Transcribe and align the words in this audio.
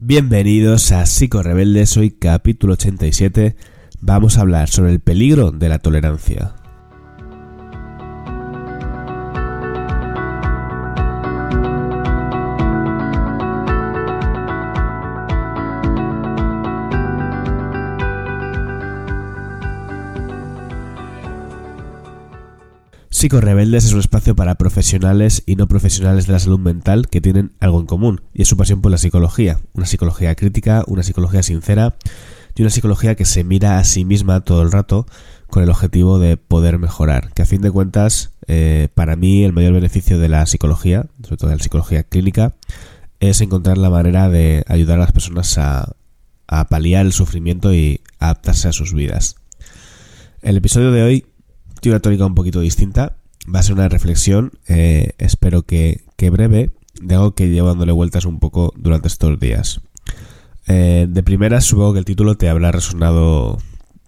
Bienvenidos 0.00 0.92
a 0.92 1.04
Psico 1.06 1.42
Rebeldes, 1.42 1.96
hoy 1.96 2.12
capítulo 2.12 2.74
87. 2.74 3.56
Vamos 4.00 4.38
a 4.38 4.42
hablar 4.42 4.68
sobre 4.68 4.92
el 4.92 5.00
peligro 5.00 5.50
de 5.50 5.68
la 5.68 5.80
tolerancia. 5.80 6.54
Rebeldes 23.20 23.84
es 23.84 23.92
un 23.92 23.98
espacio 23.98 24.36
para 24.36 24.54
profesionales 24.54 25.42
y 25.44 25.56
no 25.56 25.66
profesionales 25.66 26.26
de 26.26 26.32
la 26.34 26.38
salud 26.38 26.60
mental 26.60 27.08
que 27.08 27.20
tienen 27.20 27.52
algo 27.58 27.80
en 27.80 27.86
común, 27.86 28.22
y 28.32 28.42
es 28.42 28.48
su 28.48 28.56
pasión 28.56 28.80
por 28.80 28.92
la 28.92 28.98
psicología, 28.98 29.58
una 29.72 29.86
psicología 29.86 30.36
crítica, 30.36 30.84
una 30.86 31.02
psicología 31.02 31.42
sincera 31.42 31.96
y 32.54 32.62
una 32.62 32.70
psicología 32.70 33.16
que 33.16 33.24
se 33.24 33.42
mira 33.42 33.78
a 33.78 33.84
sí 33.84 34.04
misma 34.04 34.44
todo 34.44 34.62
el 34.62 34.70
rato 34.70 35.04
con 35.48 35.64
el 35.64 35.70
objetivo 35.70 36.20
de 36.20 36.36
poder 36.36 36.78
mejorar, 36.78 37.32
que 37.34 37.42
a 37.42 37.46
fin 37.46 37.60
de 37.60 37.72
cuentas, 37.72 38.30
eh, 38.46 38.88
para 38.94 39.16
mí 39.16 39.42
el 39.42 39.52
mayor 39.52 39.72
beneficio 39.72 40.20
de 40.20 40.28
la 40.28 40.46
psicología, 40.46 41.06
sobre 41.22 41.38
todo 41.38 41.50
de 41.50 41.56
la 41.56 41.62
psicología 41.62 42.04
clínica, 42.04 42.54
es 43.18 43.40
encontrar 43.40 43.78
la 43.78 43.90
manera 43.90 44.28
de 44.28 44.64
ayudar 44.68 44.98
a 44.98 45.02
las 45.02 45.12
personas 45.12 45.58
a, 45.58 45.96
a 46.46 46.68
paliar 46.68 47.04
el 47.04 47.12
sufrimiento 47.12 47.74
y 47.74 48.00
adaptarse 48.20 48.68
a 48.68 48.72
sus 48.72 48.94
vidas. 48.94 49.34
El 50.40 50.56
episodio 50.56 50.92
de 50.92 51.02
hoy 51.02 51.26
tiene 51.80 51.96
una 51.96 52.02
tónica 52.02 52.26
un 52.26 52.34
poquito 52.34 52.60
distinta. 52.60 53.16
Va 53.52 53.60
a 53.60 53.62
ser 53.62 53.74
una 53.74 53.88
reflexión, 53.88 54.52
eh, 54.68 55.12
espero 55.18 55.62
que, 55.62 56.04
breve, 56.18 56.70
de 57.00 57.14
algo 57.14 57.34
que 57.34 57.48
llevo 57.48 57.68
dándole 57.68 57.92
vueltas 57.92 58.24
un 58.24 58.40
poco 58.40 58.72
durante 58.76 59.08
estos 59.08 59.38
días. 59.40 59.80
Eh, 60.66 61.06
de 61.08 61.22
primera, 61.22 61.60
supongo 61.60 61.94
que 61.94 62.00
el 62.00 62.04
título 62.04 62.36
te 62.36 62.48
habrá 62.48 62.72
resonado, 62.72 63.58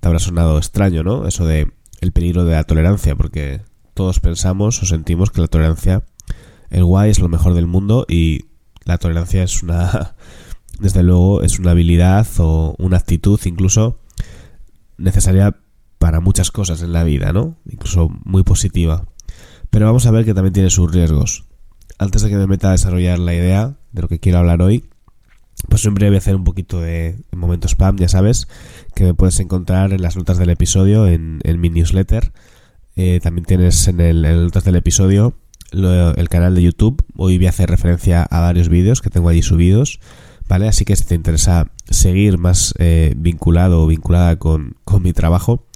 te 0.00 0.08
habrá 0.08 0.18
sonado 0.18 0.58
extraño, 0.58 1.02
¿no? 1.02 1.26
Eso 1.26 1.46
de 1.46 1.72
el 2.00 2.12
peligro 2.12 2.44
de 2.44 2.52
la 2.52 2.64
tolerancia, 2.64 3.16
porque 3.16 3.62
todos 3.94 4.20
pensamos 4.20 4.82
o 4.82 4.86
sentimos 4.86 5.30
que 5.30 5.40
la 5.40 5.48
tolerancia, 5.48 6.04
el 6.70 6.84
guay 6.84 7.10
es 7.10 7.18
lo 7.18 7.28
mejor 7.28 7.54
del 7.54 7.66
mundo 7.66 8.06
y 8.08 8.46
la 8.84 8.98
tolerancia 8.98 9.42
es 9.42 9.62
una, 9.62 10.14
desde 10.80 11.02
luego, 11.02 11.42
es 11.42 11.58
una 11.58 11.70
habilidad 11.70 12.26
o 12.38 12.74
una 12.78 12.98
actitud 12.98 13.40
incluso 13.44 13.98
necesaria 14.98 15.56
para 16.00 16.20
muchas 16.20 16.50
cosas 16.50 16.80
en 16.80 16.94
la 16.94 17.04
vida, 17.04 17.34
¿no? 17.34 17.58
Incluso 17.70 18.08
muy 18.24 18.42
positiva. 18.42 19.04
Pero 19.68 19.84
vamos 19.84 20.06
a 20.06 20.10
ver 20.10 20.24
que 20.24 20.32
también 20.32 20.54
tiene 20.54 20.70
sus 20.70 20.90
riesgos. 20.90 21.44
Antes 21.98 22.22
de 22.22 22.30
que 22.30 22.36
me 22.36 22.46
meta 22.46 22.68
a 22.68 22.72
desarrollar 22.72 23.18
la 23.18 23.34
idea 23.34 23.76
de 23.92 24.00
lo 24.00 24.08
que 24.08 24.18
quiero 24.18 24.38
hablar 24.38 24.62
hoy, 24.62 24.86
pues 25.68 25.82
siempre 25.82 26.06
voy 26.06 26.14
a 26.14 26.18
hacer 26.18 26.36
un 26.36 26.44
poquito 26.44 26.80
de 26.80 27.20
momento 27.36 27.68
spam, 27.68 27.98
ya 27.98 28.08
sabes, 28.08 28.48
que 28.94 29.04
me 29.04 29.12
puedes 29.12 29.38
encontrar 29.40 29.92
en 29.92 30.00
las 30.00 30.16
notas 30.16 30.38
del 30.38 30.48
episodio, 30.48 31.06
en, 31.06 31.42
mi 31.58 31.68
newsletter. 31.68 32.32
Eh, 32.96 33.20
también 33.22 33.44
tienes 33.44 33.86
en, 33.86 34.00
el, 34.00 34.24
en 34.24 34.36
las 34.36 34.44
notas 34.44 34.64
del 34.64 34.76
episodio 34.76 35.34
el 35.70 36.28
canal 36.30 36.54
de 36.54 36.62
YouTube. 36.62 37.04
Hoy 37.14 37.36
voy 37.36 37.46
a 37.46 37.50
hacer 37.50 37.68
referencia 37.68 38.22
a 38.22 38.40
varios 38.40 38.70
vídeos 38.70 39.02
que 39.02 39.10
tengo 39.10 39.28
allí 39.28 39.42
subidos. 39.42 40.00
¿Vale? 40.48 40.66
Así 40.66 40.84
que 40.84 40.96
si 40.96 41.04
te 41.04 41.14
interesa 41.14 41.70
seguir 41.88 42.38
más 42.38 42.74
eh, 42.78 43.14
vinculado 43.16 43.82
o 43.82 43.86
vinculada 43.86 44.34
con, 44.36 44.74
con 44.82 45.02
mi 45.02 45.12
trabajo, 45.12 45.68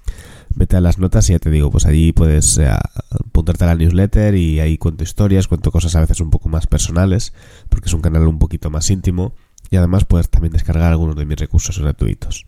vete 0.55 0.77
a 0.77 0.81
las 0.81 0.99
notas 0.99 1.29
y 1.29 1.33
ya 1.33 1.39
te 1.39 1.51
digo, 1.51 1.71
pues 1.71 1.87
allí 1.87 2.13
puedes 2.13 2.59
eh, 2.59 2.71
apuntarte 3.11 3.65
a 3.65 3.69
la 3.69 3.75
newsletter 3.75 4.35
y 4.35 4.61
ahí 4.61 4.79
cuento 4.79 5.05
historias, 5.05 5.49
cuento 5.49 5.71
cosas 5.71 5.95
a 5.97 6.01
veces 6.01 6.21
un 6.21 6.31
poco 6.31 6.49
más 6.49 6.67
personales, 6.67 7.33
porque 7.69 7.89
es 7.89 7.95
un 7.95 8.01
canal 8.01 8.27
un 8.27 8.39
poquito 8.39 8.71
más 8.71 8.91
íntimo 8.91 9.35
y 9.71 9.77
además 9.77 10.05
puedes 10.05 10.31
también 10.31 10.53
descargar 10.53 10.93
algunos 10.93 11.17
de 11.17 11.27
mis 11.27 11.39
recursos 11.39 11.79
gratuitos. 11.79 12.47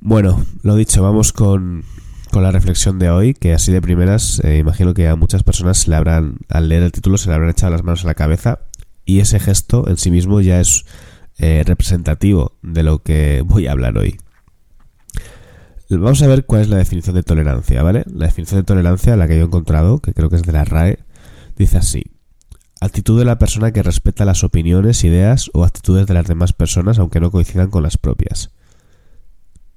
Bueno, 0.00 0.44
lo 0.62 0.74
dicho, 0.74 1.02
vamos 1.02 1.32
con, 1.32 1.84
con 2.30 2.42
la 2.42 2.50
reflexión 2.50 2.98
de 2.98 3.10
hoy, 3.10 3.34
que 3.34 3.54
así 3.54 3.72
de 3.72 3.80
primeras 3.80 4.40
eh, 4.44 4.58
imagino 4.58 4.94
que 4.94 5.08
a 5.08 5.16
muchas 5.16 5.42
personas 5.42 5.78
se 5.78 5.90
le 5.90 5.96
habrán, 5.96 6.38
al 6.48 6.68
leer 6.68 6.82
el 6.82 6.92
título, 6.92 7.18
se 7.18 7.28
le 7.28 7.34
habrán 7.34 7.50
echado 7.50 7.72
las 7.72 7.84
manos 7.84 8.04
a 8.04 8.08
la 8.08 8.14
cabeza 8.14 8.60
y 9.04 9.20
ese 9.20 9.40
gesto 9.40 9.88
en 9.88 9.96
sí 9.96 10.10
mismo 10.10 10.40
ya 10.40 10.60
es 10.60 10.84
eh, 11.38 11.62
representativo 11.64 12.58
de 12.62 12.82
lo 12.82 13.02
que 13.02 13.42
voy 13.44 13.66
a 13.66 13.72
hablar 13.72 13.96
hoy. 13.96 14.18
Vamos 16.00 16.22
a 16.22 16.26
ver 16.26 16.46
cuál 16.46 16.62
es 16.62 16.68
la 16.68 16.78
definición 16.78 17.14
de 17.16 17.22
tolerancia, 17.22 17.82
¿vale? 17.82 18.04
La 18.06 18.26
definición 18.26 18.60
de 18.60 18.64
tolerancia, 18.64 19.16
la 19.16 19.28
que 19.28 19.36
yo 19.36 19.42
he 19.42 19.46
encontrado, 19.46 19.98
que 19.98 20.14
creo 20.14 20.30
que 20.30 20.36
es 20.36 20.42
de 20.42 20.52
la 20.52 20.64
RAE, 20.64 20.98
dice 21.56 21.78
así. 21.78 22.04
Actitud 22.80 23.18
de 23.18 23.24
la 23.24 23.38
persona 23.38 23.72
que 23.72 23.82
respeta 23.82 24.24
las 24.24 24.42
opiniones, 24.42 25.04
ideas 25.04 25.50
o 25.52 25.64
actitudes 25.64 26.06
de 26.06 26.14
las 26.14 26.26
demás 26.26 26.52
personas 26.52 26.98
aunque 26.98 27.20
no 27.20 27.30
coincidan 27.30 27.70
con 27.70 27.82
las 27.82 27.96
propias. 27.96 28.50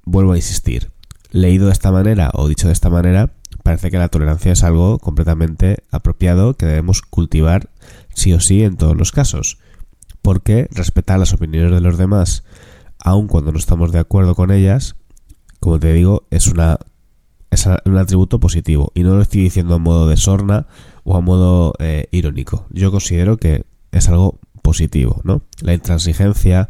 Vuelvo 0.04 0.34
a 0.34 0.38
insistir. 0.38 0.92
Leído 1.32 1.68
de 1.68 1.74
esta 1.74 1.92
manera 1.92 2.32
o 2.34 2.48
dicho 2.48 2.68
de 2.68 2.74
esta 2.74 2.90
manera, 2.90 3.34
parece 3.64 3.92
que 3.92 3.98
la 3.98 4.10
tolerancia 4.10 4.54
es 4.54 4.64
algo 4.64 5.00
completamente 5.00 5.84
apropiado 5.92 6.56
que 6.56 6.66
debemos 6.66 7.02
cultivar 7.02 7.70
sí 8.14 8.34
o 8.34 8.40
sí 8.40 8.64
en 8.64 8.78
todos 8.78 8.96
los 8.98 9.12
casos. 9.12 9.60
Porque 10.22 10.68
respetar 10.72 11.20
las 11.20 11.34
opiniones 11.34 11.72
de 11.72 11.82
los 11.82 11.98
demás, 11.98 12.44
aun 13.00 13.28
cuando 13.28 13.52
no 13.52 13.60
estamos 13.60 13.92
de 13.92 14.00
acuerdo 14.00 14.34
con 14.34 14.52
ellas, 14.52 14.96
como 15.66 15.80
te 15.80 15.92
digo, 15.94 16.28
es 16.30 16.46
una 16.46 16.78
es 17.50 17.66
un 17.86 17.98
atributo 17.98 18.40
positivo 18.40 18.92
y 18.94 19.02
no 19.02 19.16
lo 19.16 19.24
estoy 19.24 19.42
diciendo 19.42 19.74
a 19.74 19.80
modo 19.80 20.08
de 20.08 20.16
sorna 20.16 20.68
o 21.04 21.18
a 21.18 21.22
modo 21.22 21.74
eh, 21.80 22.08
irónico. 22.12 22.68
Yo 22.70 22.92
considero 22.92 23.38
que 23.38 23.64
es 23.92 24.08
algo 24.08 24.38
positivo, 24.62 25.22
¿no? 25.24 25.42
La 25.62 25.74
intransigencia, 25.74 26.70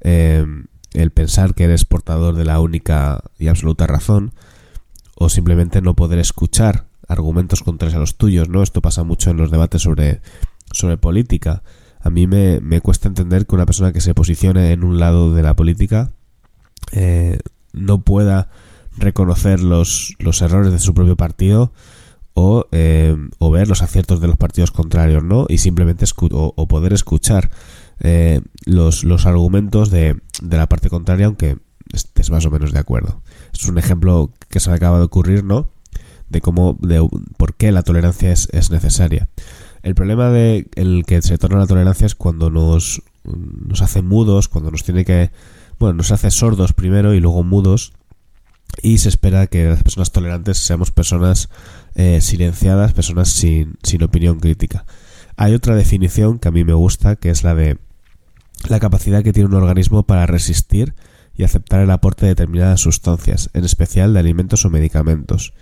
em, 0.00 0.66
el 0.92 1.12
pensar 1.12 1.54
que 1.54 1.64
eres 1.64 1.84
portador 1.84 2.34
de 2.34 2.44
la 2.44 2.58
única 2.58 3.22
y 3.38 3.46
absoluta 3.46 3.86
razón, 3.86 4.32
o 5.14 5.28
simplemente 5.28 5.80
no 5.80 5.94
poder 5.94 6.18
escuchar 6.18 6.86
argumentos 7.06 7.62
contrarios 7.62 7.94
a 7.94 8.00
los 8.00 8.16
tuyos, 8.16 8.48
¿no? 8.48 8.64
Esto 8.64 8.82
pasa 8.82 9.04
mucho 9.04 9.30
en 9.30 9.36
los 9.36 9.52
debates 9.52 9.82
sobre, 9.82 10.20
sobre 10.72 10.96
política. 10.96 11.62
A 12.00 12.10
mí 12.10 12.26
me, 12.26 12.58
me 12.58 12.80
cuesta 12.80 13.06
entender 13.06 13.46
que 13.46 13.54
una 13.54 13.66
persona 13.66 13.92
que 13.92 14.00
se 14.00 14.14
posicione 14.14 14.72
en 14.72 14.82
un 14.82 14.98
lado 14.98 15.32
de 15.32 15.44
la 15.44 15.54
política 15.54 16.10
eh, 16.92 17.38
no 17.76 18.02
pueda 18.02 18.48
reconocer 18.96 19.60
los, 19.60 20.14
los 20.18 20.42
errores 20.42 20.72
de 20.72 20.78
su 20.78 20.94
propio 20.94 21.16
partido 21.16 21.72
o, 22.34 22.66
eh, 22.72 23.16
o, 23.38 23.50
ver 23.50 23.68
los 23.68 23.82
aciertos 23.82 24.20
de 24.20 24.26
los 24.26 24.36
partidos 24.36 24.70
contrarios, 24.70 25.22
¿no? 25.22 25.46
Y 25.48 25.58
simplemente 25.58 26.04
o, 26.32 26.68
poder 26.68 26.92
escuchar 26.92 27.50
eh, 28.00 28.40
los, 28.66 29.04
los 29.04 29.24
argumentos 29.24 29.90
de, 29.90 30.20
de 30.42 30.56
la 30.56 30.68
parte 30.68 30.90
contraria, 30.90 31.26
aunque 31.26 31.56
estés 31.92 32.30
más 32.30 32.44
o 32.44 32.50
menos 32.50 32.72
de 32.72 32.78
acuerdo. 32.78 33.22
Es 33.54 33.66
un 33.66 33.78
ejemplo 33.78 34.32
que 34.48 34.60
se 34.60 34.70
acaba 34.70 34.98
de 34.98 35.04
ocurrir, 35.04 35.44
¿no? 35.44 35.70
De 36.28 36.40
cómo, 36.40 36.76
de 36.80 37.06
por 37.38 37.54
qué 37.54 37.72
la 37.72 37.82
tolerancia 37.82 38.32
es, 38.32 38.48
es 38.52 38.70
necesaria. 38.70 39.28
El 39.82 39.94
problema 39.94 40.30
de 40.30 40.68
el 40.74 41.04
que 41.06 41.22
se 41.22 41.38
torna 41.38 41.58
la 41.58 41.66
tolerancia 41.66 42.06
es 42.06 42.14
cuando 42.14 42.50
nos, 42.50 43.02
nos 43.24 43.80
hace 43.82 44.02
mudos, 44.02 44.48
cuando 44.48 44.70
nos 44.70 44.82
tiene 44.82 45.04
que 45.04 45.30
bueno, 45.78 45.94
nos 45.94 46.10
hace 46.12 46.30
sordos 46.30 46.72
primero 46.72 47.14
y 47.14 47.20
luego 47.20 47.42
mudos. 47.42 47.92
Y 48.82 48.98
se 48.98 49.08
espera 49.08 49.46
que 49.46 49.64
las 49.64 49.82
personas 49.82 50.12
tolerantes 50.12 50.58
seamos 50.58 50.90
personas 50.90 51.48
eh, 51.94 52.20
silenciadas, 52.20 52.92
personas 52.92 53.28
sin, 53.30 53.76
sin 53.82 54.02
opinión 54.02 54.38
crítica. 54.38 54.84
Hay 55.36 55.54
otra 55.54 55.74
definición 55.74 56.38
que 56.38 56.48
a 56.48 56.50
mí 56.50 56.64
me 56.64 56.74
gusta, 56.74 57.16
que 57.16 57.30
es 57.30 57.42
la 57.42 57.54
de 57.54 57.78
la 58.68 58.80
capacidad 58.80 59.22
que 59.22 59.32
tiene 59.32 59.48
un 59.48 59.54
organismo 59.54 60.02
para 60.02 60.26
resistir 60.26 60.94
y 61.34 61.44
aceptar 61.44 61.80
el 61.80 61.90
aporte 61.90 62.24
de 62.24 62.30
determinadas 62.30 62.80
sustancias, 62.80 63.50
en 63.52 63.64
especial 63.64 64.14
de 64.14 64.20
alimentos 64.20 64.64
o 64.64 64.70
medicamentos. 64.70 65.52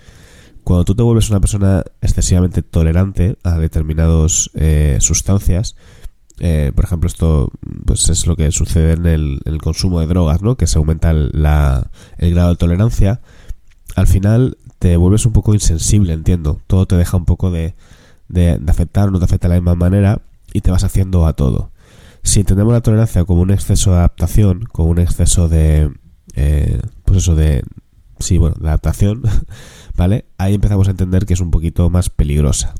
Cuando 0.62 0.84
tú 0.84 0.94
te 0.94 1.02
vuelves 1.02 1.28
una 1.30 1.40
persona 1.40 1.84
excesivamente 2.00 2.62
tolerante 2.62 3.36
a 3.42 3.58
determinadas 3.58 4.50
eh, 4.54 4.96
sustancias, 5.00 5.76
eh, 6.40 6.72
por 6.74 6.84
ejemplo, 6.84 7.06
esto 7.06 7.50
pues 7.84 8.08
es 8.08 8.26
lo 8.26 8.36
que 8.36 8.50
sucede 8.50 8.92
en 8.92 9.06
el, 9.06 9.58
consumo 9.62 10.00
de 10.00 10.06
drogas, 10.06 10.42
¿no? 10.42 10.56
Que 10.56 10.66
se 10.66 10.78
aumenta 10.78 11.10
el, 11.10 11.30
grado 11.32 12.50
de 12.50 12.56
tolerancia. 12.56 13.20
Al 13.94 14.06
final 14.06 14.58
te 14.78 14.96
vuelves 14.96 15.26
un 15.26 15.32
poco 15.32 15.54
insensible, 15.54 16.12
entiendo. 16.12 16.60
Todo 16.66 16.86
te 16.86 16.96
deja 16.96 17.16
un 17.16 17.24
poco 17.24 17.50
de, 17.50 17.74
de, 18.28 18.60
afectar, 18.66 19.12
no 19.12 19.18
te 19.18 19.26
afecta 19.26 19.48
de 19.48 19.54
la 19.54 19.60
misma 19.60 19.76
manera 19.76 20.22
y 20.52 20.60
te 20.60 20.70
vas 20.70 20.84
haciendo 20.84 21.26
a 21.26 21.34
todo. 21.34 21.70
Si 22.22 22.40
entendemos 22.40 22.72
la 22.72 22.80
tolerancia 22.80 23.24
como 23.24 23.42
un 23.42 23.50
exceso 23.50 23.92
de 23.92 23.98
adaptación, 23.98 24.64
como 24.72 24.90
un 24.90 24.98
exceso 24.98 25.48
de, 25.48 25.92
eh, 26.34 26.80
pues 27.04 27.18
eso 27.18 27.36
de, 27.36 27.62
sí, 28.18 28.38
bueno, 28.38 28.56
de 28.58 28.68
adaptación, 28.68 29.22
¿vale? 29.96 30.24
Ahí 30.38 30.54
empezamos 30.54 30.88
a 30.88 30.92
entender 30.92 31.26
que 31.26 31.34
es 31.34 31.40
un 31.40 31.50
poquito 31.50 31.90
más 31.90 32.10
peligrosa. 32.10 32.74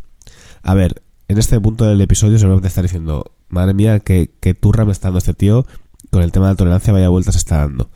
A 0.63 0.75
ver, 0.75 1.03
en 1.29 1.39
este 1.39 1.61
punto 1.61 1.85
del 1.85 2.01
episodio 2.01 2.39
seguramente 2.39 2.69
estar 2.69 2.85
diciendo, 2.85 3.34
madre 3.55 3.75
mía, 3.75 4.01
qué, 4.01 4.29
turra 4.61 4.85
me 4.85 4.93
está 4.93 5.09
dando 5.09 5.19
este 5.19 5.35
tío 5.35 5.67
con 6.11 6.23
el 6.23 6.33
tema 6.33 6.47
de 6.47 6.53
la 6.53 6.57
tolerancia, 6.57 6.93
vaya 6.93 7.09
vueltas 7.09 7.37
está 7.37 7.59
dando. 7.59 7.91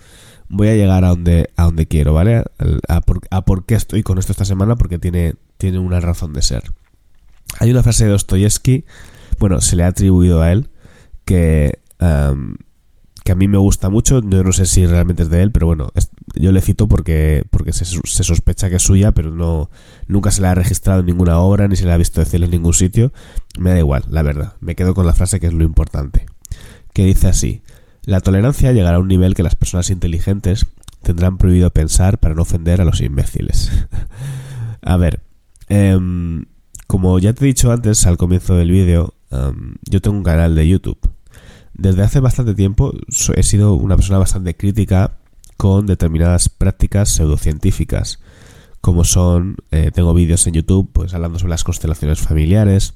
Voy 0.49 0.69
a 0.69 0.75
llegar 0.75 1.05
a 1.05 1.09
donde, 1.09 1.51
a 1.57 1.65
donde 1.65 1.87
quiero, 1.87 2.15
¿vale? 2.15 2.45
A 2.89 3.01
por, 3.03 3.65
qué 3.67 3.75
estoy 3.75 4.03
con 4.03 4.19
esto 4.19 4.33
esta 4.33 4.47
semana, 4.47 4.77
porque 4.77 4.99
tiene, 4.99 5.35
tiene 5.59 5.79
una 5.79 6.01
razón 6.01 6.33
de 6.33 6.41
ser. 6.41 6.63
Hay 7.61 7.71
una 7.71 7.83
frase 7.83 8.07
de 8.07 8.13
Dostoyevsky, 8.13 8.85
bueno, 9.39 9.61
se 9.61 9.77
le 9.77 9.85
ha 9.85 9.89
atribuido 9.89 10.41
a 10.41 10.53
él, 10.53 10.71
que 11.25 11.81
mí 13.35 13.49
me 13.49 13.59
gusta 13.59 13.89
mucho, 13.89 14.21
yo 14.23 14.45
no 14.45 14.53
sé 14.53 14.67
si 14.67 14.87
realmente 14.87 15.23
es 15.23 15.31
de 15.31 15.43
él, 15.43 15.53
pero 15.53 15.67
bueno, 15.67 15.91
yo 16.35 16.53
le 16.53 16.61
cito 16.61 16.89
porque, 16.89 17.45
porque 17.51 17.73
se, 17.73 17.85
se, 17.85 18.25
sospecha 18.25 18.69
que 18.71 18.77
es 18.77 18.83
suya, 18.83 19.13
pero 19.13 19.31
no 19.31 19.71
nunca 20.07 20.31
se 20.31 20.43
la 20.43 20.53
ha 20.53 20.55
registrado 20.55 21.01
en 21.01 21.07
ninguna 21.07 21.39
obra, 21.39 21.69
ni 21.69 21.77
se 21.77 21.87
la 21.87 21.95
ha 21.95 21.99
visto 21.99 22.21
decir 22.21 22.43
en 22.43 22.51
ningún 22.51 22.75
sitio. 22.75 23.13
Me 23.59 23.71
da 23.71 23.79
igual, 23.79 24.05
la 24.09 24.23
verdad. 24.23 24.55
Me 24.61 24.75
quedo 24.75 24.95
con 24.95 25.07
la 25.07 25.15
frase 25.15 25.41
que 25.41 25.47
es 25.47 25.53
lo 25.53 25.65
importante. 25.65 26.27
Que 26.93 27.05
dice 27.05 27.29
así, 27.29 27.63
la 28.05 28.21
tolerancia 28.21 28.73
llegará 28.73 28.97
a 28.97 29.01
un 29.01 29.09
nivel 29.09 29.35
que 29.35 29.43
las 29.43 29.55
personas 29.55 29.91
inteligentes 29.91 30.67
tendrán 31.03 31.39
prohibido 31.39 31.71
pensar 31.71 32.19
para 32.19 32.35
no 32.35 32.43
ofender 32.43 32.81
a 32.81 32.85
los 32.85 33.01
imbéciles. 33.01 33.71
a 34.83 34.97
ver, 34.97 35.21
em, 35.69 36.47
como 36.87 37.19
ya 37.19 37.33
te 37.33 37.45
he 37.45 37.47
dicho 37.47 37.73
antes 37.73 38.07
al 38.07 38.17
comienzo 38.17 38.55
del 38.55 38.71
vídeo, 38.71 39.15
em, 39.31 39.75
yo 39.89 40.01
tengo 40.01 40.17
un 40.17 40.25
canal 40.25 40.55
de 40.55 40.69
YouTube 40.69 40.99
desde 41.79 42.03
hace 42.03 42.21
bastante 42.21 42.55
tiempo 42.55 42.93
he 43.35 43.43
sido 43.43 43.75
una 43.75 43.97
persona 43.97 44.19
bastante 44.19 44.57
crítica 44.57 45.13
con 45.57 45.87
determinadas 45.87 46.49
prácticas 46.49 47.09
pseudocientíficas, 47.09 48.21
como 48.81 49.05
son, 49.05 49.57
eh, 49.71 49.91
tengo 49.95 50.13
vídeos 50.13 50.47
en 50.47 50.55
YouTube 50.55 50.91
pues 50.93 51.15
hablando 51.15 51.39
sobre 51.39 51.51
las 51.51 51.65
constelaciones 51.65 52.21
familiares, 52.21 52.95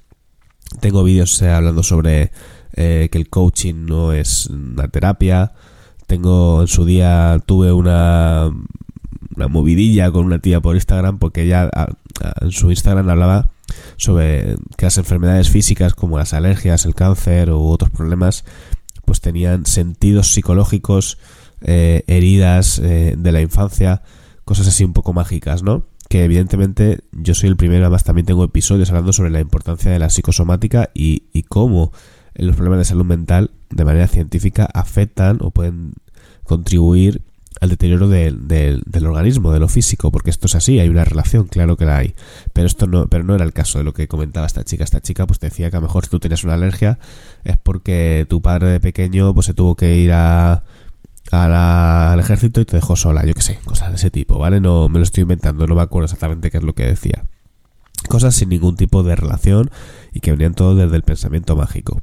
tengo 0.80 1.04
vídeos 1.04 1.40
eh, 1.42 1.50
hablando 1.50 1.82
sobre 1.82 2.32
eh, 2.74 3.08
que 3.10 3.18
el 3.18 3.30
coaching 3.30 3.86
no 3.86 4.12
es 4.12 4.46
una 4.46 4.88
terapia, 4.88 5.52
tengo 6.06 6.60
en 6.60 6.68
su 6.68 6.84
día 6.84 7.40
tuve 7.46 7.72
una 7.72 8.50
una 9.34 9.48
movidilla 9.48 10.10
con 10.10 10.26
una 10.26 10.40
tía 10.40 10.60
por 10.60 10.74
Instagram 10.74 11.18
porque 11.18 11.44
ella 11.44 11.70
en 12.40 12.50
su 12.50 12.68
Instagram 12.70 13.08
hablaba 13.08 13.51
sobre 13.96 14.56
que 14.76 14.86
las 14.86 14.98
enfermedades 14.98 15.50
físicas 15.50 15.94
como 15.94 16.18
las 16.18 16.32
alergias, 16.32 16.84
el 16.84 16.94
cáncer 16.94 17.50
u 17.50 17.68
otros 17.68 17.90
problemas 17.90 18.44
pues 19.04 19.20
tenían 19.20 19.66
sentidos 19.66 20.32
psicológicos, 20.32 21.18
eh, 21.60 22.04
heridas 22.06 22.78
eh, 22.78 23.14
de 23.16 23.32
la 23.32 23.40
infancia, 23.40 24.02
cosas 24.44 24.68
así 24.68 24.84
un 24.84 24.92
poco 24.92 25.12
mágicas, 25.12 25.62
¿no? 25.62 25.84
Que 26.08 26.24
evidentemente 26.24 27.00
yo 27.12 27.34
soy 27.34 27.48
el 27.48 27.56
primero, 27.56 27.84
además 27.84 28.04
también 28.04 28.26
tengo 28.26 28.44
episodios 28.44 28.90
hablando 28.90 29.12
sobre 29.12 29.30
la 29.30 29.40
importancia 29.40 29.90
de 29.90 29.98
la 29.98 30.10
psicosomática 30.10 30.90
y, 30.94 31.24
y 31.32 31.44
cómo 31.44 31.92
los 32.34 32.56
problemas 32.56 32.78
de 32.78 32.84
salud 32.84 33.04
mental 33.04 33.50
de 33.70 33.84
manera 33.84 34.06
científica 34.08 34.68
afectan 34.72 35.38
o 35.40 35.50
pueden 35.50 35.94
contribuir 36.44 37.22
al 37.62 37.68
deterioro 37.68 38.08
del 38.08 39.06
organismo, 39.06 39.52
de 39.52 39.60
lo 39.60 39.68
físico, 39.68 40.10
porque 40.10 40.30
esto 40.30 40.48
es 40.48 40.56
así, 40.56 40.80
hay 40.80 40.88
una 40.88 41.04
relación, 41.04 41.46
claro 41.46 41.76
que 41.76 41.84
la 41.84 41.98
hay. 41.98 42.16
Pero 42.52 42.66
esto 42.66 42.88
no, 42.88 43.06
pero 43.06 43.22
no 43.22 43.36
era 43.36 43.44
el 43.44 43.52
caso 43.52 43.78
de 43.78 43.84
lo 43.84 43.94
que 43.94 44.08
comentaba 44.08 44.46
esta 44.48 44.64
chica. 44.64 44.82
Esta 44.82 45.00
chica 45.00 45.28
pues 45.28 45.38
decía 45.38 45.70
que 45.70 45.76
a 45.76 45.80
lo 45.80 45.86
mejor 45.86 46.04
si 46.04 46.10
tú 46.10 46.18
tenías 46.18 46.42
una 46.42 46.54
alergia 46.54 46.98
es 47.44 47.56
porque 47.58 48.26
tu 48.28 48.42
padre 48.42 48.66
de 48.66 48.80
pequeño 48.80 49.32
pues 49.32 49.46
se 49.46 49.54
tuvo 49.54 49.76
que 49.76 49.94
ir 49.94 50.10
a, 50.10 50.64
al 51.30 52.18
ejército 52.18 52.60
y 52.60 52.64
te 52.64 52.74
dejó 52.74 52.96
sola, 52.96 53.24
yo 53.24 53.32
qué 53.32 53.42
sé, 53.42 53.60
cosas 53.64 53.90
de 53.90 53.94
ese 53.94 54.10
tipo, 54.10 54.38
¿vale? 54.38 54.58
No 54.60 54.88
me 54.88 54.98
lo 54.98 55.04
estoy 55.04 55.22
inventando, 55.22 55.64
no 55.68 55.76
me 55.76 55.82
acuerdo 55.82 56.06
exactamente 56.06 56.50
qué 56.50 56.56
es 56.56 56.64
lo 56.64 56.74
que 56.74 56.86
decía. 56.86 57.22
Cosas 58.08 58.34
sin 58.34 58.48
ningún 58.48 58.74
tipo 58.74 59.04
de 59.04 59.14
relación 59.14 59.70
y 60.12 60.18
que 60.18 60.32
venían 60.32 60.54
todo 60.54 60.74
desde 60.74 60.96
el 60.96 61.02
pensamiento 61.04 61.54
mágico. 61.54 62.02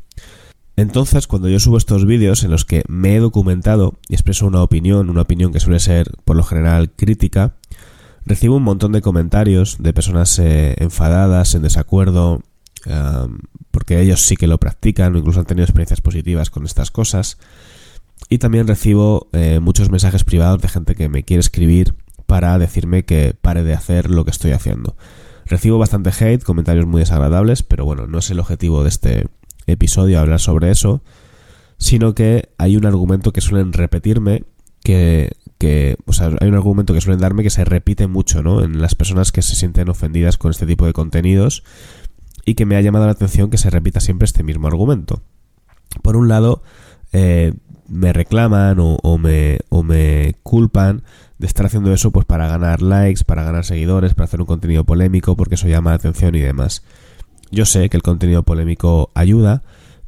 Entonces, 0.79 1.27
cuando 1.27 1.49
yo 1.49 1.59
subo 1.59 1.77
estos 1.77 2.05
vídeos 2.05 2.45
en 2.45 2.51
los 2.51 2.63
que 2.63 2.83
me 2.87 3.13
he 3.13 3.19
documentado 3.19 3.99
y 4.07 4.13
expreso 4.13 4.47
una 4.47 4.63
opinión, 4.63 5.09
una 5.09 5.23
opinión 5.23 5.51
que 5.51 5.59
suele 5.59 5.81
ser 5.81 6.09
por 6.23 6.37
lo 6.37 6.43
general 6.43 6.91
crítica, 6.91 7.55
recibo 8.25 8.55
un 8.55 8.63
montón 8.63 8.93
de 8.93 9.01
comentarios 9.01 9.75
de 9.79 9.91
personas 9.91 10.39
eh, 10.39 10.75
enfadadas, 10.77 11.53
en 11.53 11.63
desacuerdo, 11.63 12.43
porque 13.71 13.99
ellos 13.99 14.21
sí 14.21 14.37
que 14.37 14.47
lo 14.47 14.57
practican 14.57 15.13
o 15.13 15.17
incluso 15.17 15.41
han 15.41 15.45
tenido 15.45 15.65
experiencias 15.65 15.99
positivas 15.99 16.49
con 16.49 16.63
estas 16.63 16.91
cosas. 16.91 17.39
Y 18.29 18.37
también 18.37 18.65
recibo 18.65 19.27
eh, 19.33 19.59
muchos 19.59 19.89
mensajes 19.89 20.23
privados 20.23 20.61
de 20.61 20.69
gente 20.69 20.95
que 20.95 21.09
me 21.09 21.23
quiere 21.23 21.41
escribir 21.41 21.93
para 22.25 22.57
decirme 22.57 23.03
que 23.03 23.33
pare 23.33 23.63
de 23.63 23.73
hacer 23.73 24.09
lo 24.09 24.23
que 24.23 24.31
estoy 24.31 24.51
haciendo. 24.51 24.95
Recibo 25.45 25.77
bastante 25.77 26.11
hate, 26.11 26.41
comentarios 26.41 26.85
muy 26.85 27.01
desagradables, 27.01 27.63
pero 27.63 27.83
bueno, 27.83 28.07
no 28.07 28.19
es 28.19 28.29
el 28.29 28.39
objetivo 28.39 28.83
de 28.83 28.89
este, 28.89 29.25
episodio 29.69 30.19
hablar 30.19 30.39
sobre 30.39 30.71
eso, 30.71 31.01
sino 31.77 32.13
que 32.13 32.50
hay 32.57 32.75
un 32.77 32.86
argumento 32.86 33.31
que 33.31 33.42
suelen 33.42 33.74
repetirme, 33.74 34.44
que, 34.83 35.31
que, 35.57 35.98
o 36.06 36.13
sea, 36.13 36.31
hay 36.39 36.48
un 36.48 36.56
argumento 36.56 36.94
que 36.94 37.01
suelen 37.01 37.21
darme 37.21 37.44
que 37.44 37.50
se 37.50 37.66
repite 37.66 38.07
mucho, 38.07 38.42
¿no? 38.44 38.63
En 38.63 38.81
las 38.81 38.95
personas 38.95 39.31
que 39.31 39.42
se 39.42 39.56
sienten 39.56 39.89
ofendidas 39.89 40.38
con 40.38 40.51
este 40.51 40.66
tipo 40.66 40.86
de 40.86 40.94
contenidos 40.94 41.63
y 42.45 42.56
que 42.56 42.66
me 42.66 42.75
ha 42.75 42.81
llamado 42.81 43.06
la 43.06 43.12
atención 43.12 43.50
que 43.50 43.57
se 43.57 43.69
repita 43.69 44.00
siempre 44.00 44.25
este 44.25 44.44
mismo 44.44 44.68
argumento. 44.68 45.21
Por 46.01 46.15
un 46.15 46.27
lado, 46.27 46.63
eh, 47.12 47.54
me 47.88 48.13
reclaman 48.13 48.77
o, 48.80 49.18
me, 49.18 49.60
o 49.69 49.83
me 49.83 50.36
culpan 50.44 51.04
de 51.38 51.48
estar 51.48 51.65
haciendo 51.65 51.94
eso 51.94 52.12
pues 52.12 52.25
para 52.25 52.48
ganar 52.48 52.81
likes, 52.81 53.24
para 53.24 53.44
ganar 53.44 53.65
seguidores, 53.65 54.13
para 54.13 54.25
hacer 54.25 54.42
un 54.42 54.48
contenido 54.48 54.83
polémico, 54.83 55.36
porque 55.36 55.56
eso 55.56 55.68
llama 55.68 55.92
la 55.92 55.95
atención 55.95 56.36
y 56.36 56.39
demás. 56.39 56.83
Yo 57.51 57.66
sé 57.66 57.90
que 57.90 57.98
el 57.98 58.04
contenido 58.04 58.44
polémico 58.44 59.12
ayuda, 59.16 59.63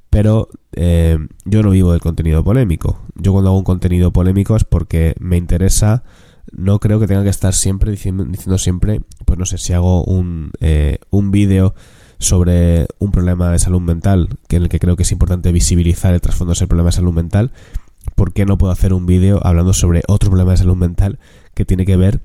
pero 0.10 0.50
eh, 0.74 1.18
yo 1.46 1.64
no 1.64 1.72
vivo 1.72 1.92
del 1.92 2.02
contenido 2.02 2.44
polémico. 2.44 3.02
Yo 3.16 3.32
cuando 3.32 3.50
hago 3.50 3.58
un 3.58 3.64
contenido 3.64 4.12
polémico 4.12 4.56
es 4.56 4.64
porque 4.64 5.16
me 5.20 5.38
interesa, 5.38 6.04
no 6.52 6.80
creo 6.80 7.00
que 7.00 7.08
tenga 7.08 7.24
que 7.24 7.30
estar 7.30 7.54
siempre 7.54 7.92
diciendo, 7.92 8.58
siempre, 8.58 9.02
pues 9.26 9.40
no 9.40 9.46
sé, 9.46 9.58
si 9.58 9.74
hago 9.74 10.04
un, 10.04 10.52
eh, 10.60 11.00
un 11.10 11.32
vídeo 11.32 11.74
sobre 12.20 12.88
un 13.00 13.12
problema 13.12 13.52
de 13.52 13.60
salud 13.60 13.82
mental, 13.82 14.30
que 14.48 14.58
en 14.58 14.64
el 14.64 14.70
que 14.70 14.80
creo 14.80 14.96
que 14.96 15.04
es 15.04 15.12
importante 15.12 15.52
visibilizar 15.52 16.14
el 16.14 16.22
trasfondo 16.22 16.52
de 16.52 16.56
ese 16.56 16.68
problema 16.68 16.90
de 16.90 16.96
salud 16.96 17.14
mental, 17.14 17.52
¿por 18.16 18.34
qué 18.34 18.46
no 18.46 18.58
puedo 18.58 18.72
hacer 18.72 18.94
un 18.94 19.06
vídeo 19.06 19.40
hablando 19.44 19.74
sobre 19.74 20.04
otro 20.08 20.30
problema 20.30 20.52
de 20.52 20.58
salud 20.58 20.76
mental 20.76 21.20
que 21.56 21.66
tiene 21.66 21.86
que 21.86 21.98
ver 21.98 22.22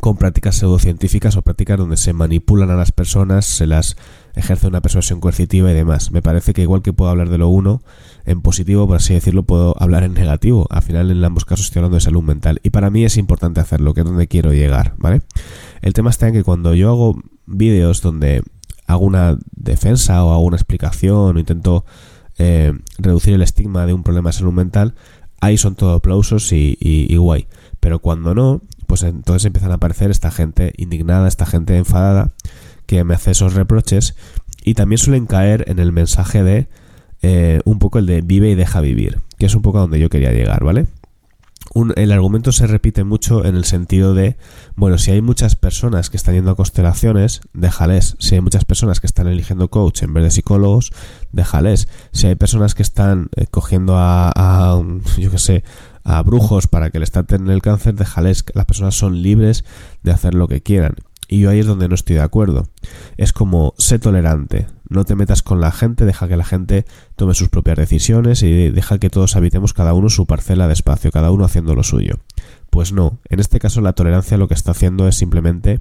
con 0.00 0.16
prácticas 0.16 0.56
pseudocientíficas 0.56 1.36
o 1.36 1.42
prácticas 1.42 1.78
donde 1.78 1.96
se 1.96 2.12
manipulan 2.12 2.70
a 2.70 2.76
las 2.76 2.92
personas, 2.92 3.44
se 3.44 3.66
las 3.66 3.96
ejerce 4.38 4.68
una 4.68 4.80
persuasión 4.80 5.20
coercitiva 5.20 5.70
y 5.70 5.74
demás. 5.74 6.12
Me 6.12 6.22
parece 6.22 6.54
que 6.54 6.62
igual 6.62 6.82
que 6.82 6.92
puedo 6.92 7.10
hablar 7.10 7.28
de 7.28 7.38
lo 7.38 7.48
uno 7.48 7.82
en 8.24 8.40
positivo, 8.40 8.86
por 8.86 8.96
así 8.96 9.14
decirlo, 9.14 9.42
puedo 9.42 9.74
hablar 9.78 10.04
en 10.04 10.14
negativo. 10.14 10.66
Al 10.70 10.82
final, 10.82 11.10
en 11.10 11.24
ambos 11.24 11.44
casos 11.44 11.66
estoy 11.66 11.80
hablando 11.80 11.96
de 11.96 12.02
salud 12.02 12.22
mental. 12.22 12.60
Y 12.62 12.70
para 12.70 12.88
mí 12.90 13.04
es 13.04 13.16
importante 13.16 13.60
hacerlo, 13.60 13.94
que 13.94 14.00
es 14.00 14.06
donde 14.06 14.28
quiero 14.28 14.52
llegar, 14.52 14.94
¿vale? 14.98 15.22
El 15.82 15.92
tema 15.92 16.10
está 16.10 16.28
en 16.28 16.34
que 16.34 16.44
cuando 16.44 16.74
yo 16.74 16.90
hago 16.90 17.20
vídeos 17.46 18.00
donde 18.00 18.42
hago 18.86 19.04
una 19.04 19.38
defensa 19.54 20.24
o 20.24 20.32
hago 20.32 20.42
una 20.42 20.56
explicación 20.56 21.36
o 21.36 21.38
intento 21.38 21.84
eh, 22.38 22.72
reducir 22.98 23.34
el 23.34 23.42
estigma 23.42 23.86
de 23.86 23.92
un 23.92 24.04
problema 24.04 24.30
de 24.30 24.34
salud 24.34 24.52
mental, 24.52 24.94
ahí 25.40 25.58
son 25.58 25.74
todo 25.74 25.94
aplausos 25.94 26.52
y, 26.52 26.76
y 26.80 27.16
guay. 27.16 27.48
Pero 27.80 27.98
cuando 27.98 28.34
no, 28.34 28.62
pues 28.86 29.02
entonces 29.02 29.44
empiezan 29.44 29.72
a 29.72 29.74
aparecer 29.74 30.10
esta 30.10 30.30
gente 30.30 30.72
indignada, 30.76 31.28
esta 31.28 31.46
gente 31.46 31.76
enfadada, 31.76 32.32
que 32.88 33.04
me 33.04 33.14
hace 33.14 33.30
esos 33.30 33.54
reproches, 33.54 34.16
y 34.64 34.74
también 34.74 34.98
suelen 34.98 35.26
caer 35.26 35.64
en 35.68 35.78
el 35.78 35.92
mensaje 35.92 36.42
de 36.42 36.66
eh, 37.22 37.60
un 37.64 37.78
poco 37.78 38.00
el 38.00 38.06
de 38.06 38.22
vive 38.22 38.50
y 38.50 38.54
deja 38.56 38.80
vivir, 38.80 39.20
que 39.38 39.46
es 39.46 39.54
un 39.54 39.62
poco 39.62 39.78
a 39.78 39.82
donde 39.82 40.00
yo 40.00 40.08
quería 40.08 40.32
llegar, 40.32 40.64
¿vale? 40.64 40.86
el 41.96 42.12
argumento 42.12 42.50
se 42.50 42.66
repite 42.66 43.04
mucho 43.04 43.44
en 43.44 43.54
el 43.54 43.64
sentido 43.64 44.14
de, 44.14 44.36
bueno, 44.74 44.98
si 44.98 45.10
hay 45.10 45.20
muchas 45.20 45.54
personas 45.54 46.10
que 46.10 46.16
están 46.16 46.34
yendo 46.34 46.50
a 46.50 46.56
constelaciones, 46.56 47.40
déjales. 47.52 48.16
Si 48.18 48.34
hay 48.34 48.40
muchas 48.40 48.64
personas 48.64 49.00
que 49.00 49.06
están 49.06 49.28
eligiendo 49.28 49.68
coach 49.68 50.02
en 50.02 50.14
vez 50.14 50.24
de 50.24 50.30
psicólogos, 50.30 50.92
déjales. 51.30 51.88
Si 52.12 52.26
hay 52.26 52.34
personas 52.34 52.74
que 52.74 52.82
están 52.82 53.28
eh, 53.36 53.46
cogiendo 53.50 53.94
a, 53.96 54.82
yo 55.18 55.30
qué 55.30 55.38
sé, 55.38 55.64
a 56.04 56.22
brujos 56.22 56.66
para 56.66 56.90
que 56.90 56.98
les 56.98 57.10
traten 57.10 57.48
el 57.50 57.62
cáncer, 57.62 57.94
déjales, 57.94 58.44
las 58.54 58.64
personas 58.64 58.94
son 58.94 59.22
libres 59.22 59.64
de 60.02 60.10
hacer 60.10 60.34
lo 60.34 60.48
que 60.48 60.62
quieran. 60.62 60.96
Y 61.28 61.40
yo 61.40 61.50
ahí 61.50 61.60
es 61.60 61.66
donde 61.66 61.88
no 61.88 61.94
estoy 61.94 62.16
de 62.16 62.22
acuerdo. 62.22 62.68
Es 63.18 63.34
como, 63.34 63.74
sé 63.76 63.98
tolerante, 63.98 64.66
no 64.88 65.04
te 65.04 65.14
metas 65.14 65.42
con 65.42 65.60
la 65.60 65.70
gente, 65.70 66.06
deja 66.06 66.26
que 66.26 66.38
la 66.38 66.44
gente 66.44 66.86
tome 67.16 67.34
sus 67.34 67.50
propias 67.50 67.76
decisiones 67.76 68.42
y 68.42 68.70
deja 68.70 68.98
que 68.98 69.10
todos 69.10 69.36
habitemos 69.36 69.74
cada 69.74 69.92
uno 69.92 70.08
su 70.08 70.26
parcela 70.26 70.66
de 70.66 70.72
espacio, 70.72 71.10
cada 71.10 71.30
uno 71.30 71.44
haciendo 71.44 71.74
lo 71.74 71.82
suyo. 71.82 72.18
Pues 72.70 72.92
no, 72.92 73.18
en 73.28 73.40
este 73.40 73.58
caso 73.58 73.82
la 73.82 73.92
tolerancia 73.92 74.38
lo 74.38 74.48
que 74.48 74.54
está 74.54 74.70
haciendo 74.70 75.06
es 75.06 75.16
simplemente 75.16 75.80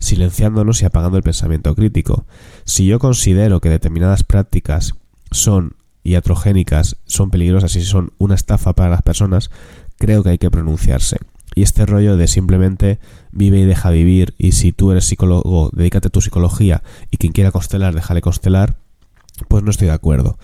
silenciándonos 0.00 0.82
y 0.82 0.84
apagando 0.84 1.16
el 1.16 1.22
pensamiento 1.22 1.74
crítico. 1.76 2.26
Si 2.64 2.86
yo 2.86 2.98
considero 2.98 3.60
que 3.60 3.70
determinadas 3.70 4.24
prácticas 4.24 4.94
son 5.30 5.76
iatrogénicas 6.02 6.96
son 7.06 7.30
peligrosas 7.30 7.76
y 7.76 7.82
son 7.82 8.12
una 8.18 8.34
estafa 8.34 8.72
para 8.72 8.90
las 8.90 9.02
personas, 9.02 9.50
creo 9.98 10.22
que 10.22 10.30
hay 10.30 10.38
que 10.38 10.50
pronunciarse. 10.50 11.18
Y 11.54 11.62
este 11.62 11.86
rollo 11.86 12.16
de 12.16 12.26
simplemente 12.28 12.98
vive 13.32 13.58
y 13.58 13.64
deja 13.64 13.90
vivir 13.90 14.34
y 14.38 14.52
si 14.52 14.72
tú 14.72 14.92
eres 14.92 15.04
psicólogo, 15.06 15.70
dedícate 15.72 16.08
a 16.08 16.10
tu 16.10 16.20
psicología 16.20 16.82
y 17.10 17.16
quien 17.16 17.32
quiera 17.32 17.50
constelar, 17.50 17.94
déjale 17.94 18.20
constelar, 18.20 18.76
pues 19.48 19.62
no 19.62 19.70
estoy 19.70 19.88
de 19.88 19.94
acuerdo. 19.94 20.38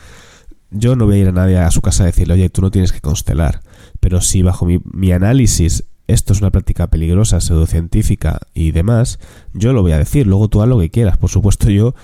Yo 0.71 0.97
no 0.97 1.07
voy 1.07 1.17
a 1.17 1.19
ir 1.19 1.29
a 1.29 1.33
nadie 1.33 1.59
a 1.59 1.71
su 1.71 1.83
casa 1.83 2.03
a 2.03 2.07
decirle, 2.07 2.35
oye, 2.35 2.51
tú 2.51 2.61
no 2.61 2.71
tienes 2.71 2.93
que 2.93 3.01
constelar. 3.01 3.61
Pero 4.01 4.21
si 4.21 4.43
bajo 4.43 4.67
mi, 4.67 4.81
mi 4.93 5.13
análisis 5.13 5.85
esto 6.07 6.33
es 6.33 6.41
una 6.41 6.51
práctica 6.51 6.89
peligrosa, 6.89 7.41
pseudocientífica 7.41 8.41
y 8.53 8.73
demás, 8.73 9.19
yo 9.55 9.73
lo 9.73 9.83
voy 9.83 9.93
a 9.93 9.99
decir. 9.99 10.27
Luego 10.27 10.49
tú 10.49 10.63
haz 10.63 10.69
lo 10.69 10.79
que 10.79 10.91
quieras. 10.91 11.17
Por 11.17 11.31
supuesto, 11.31 11.71
yo 11.71 11.95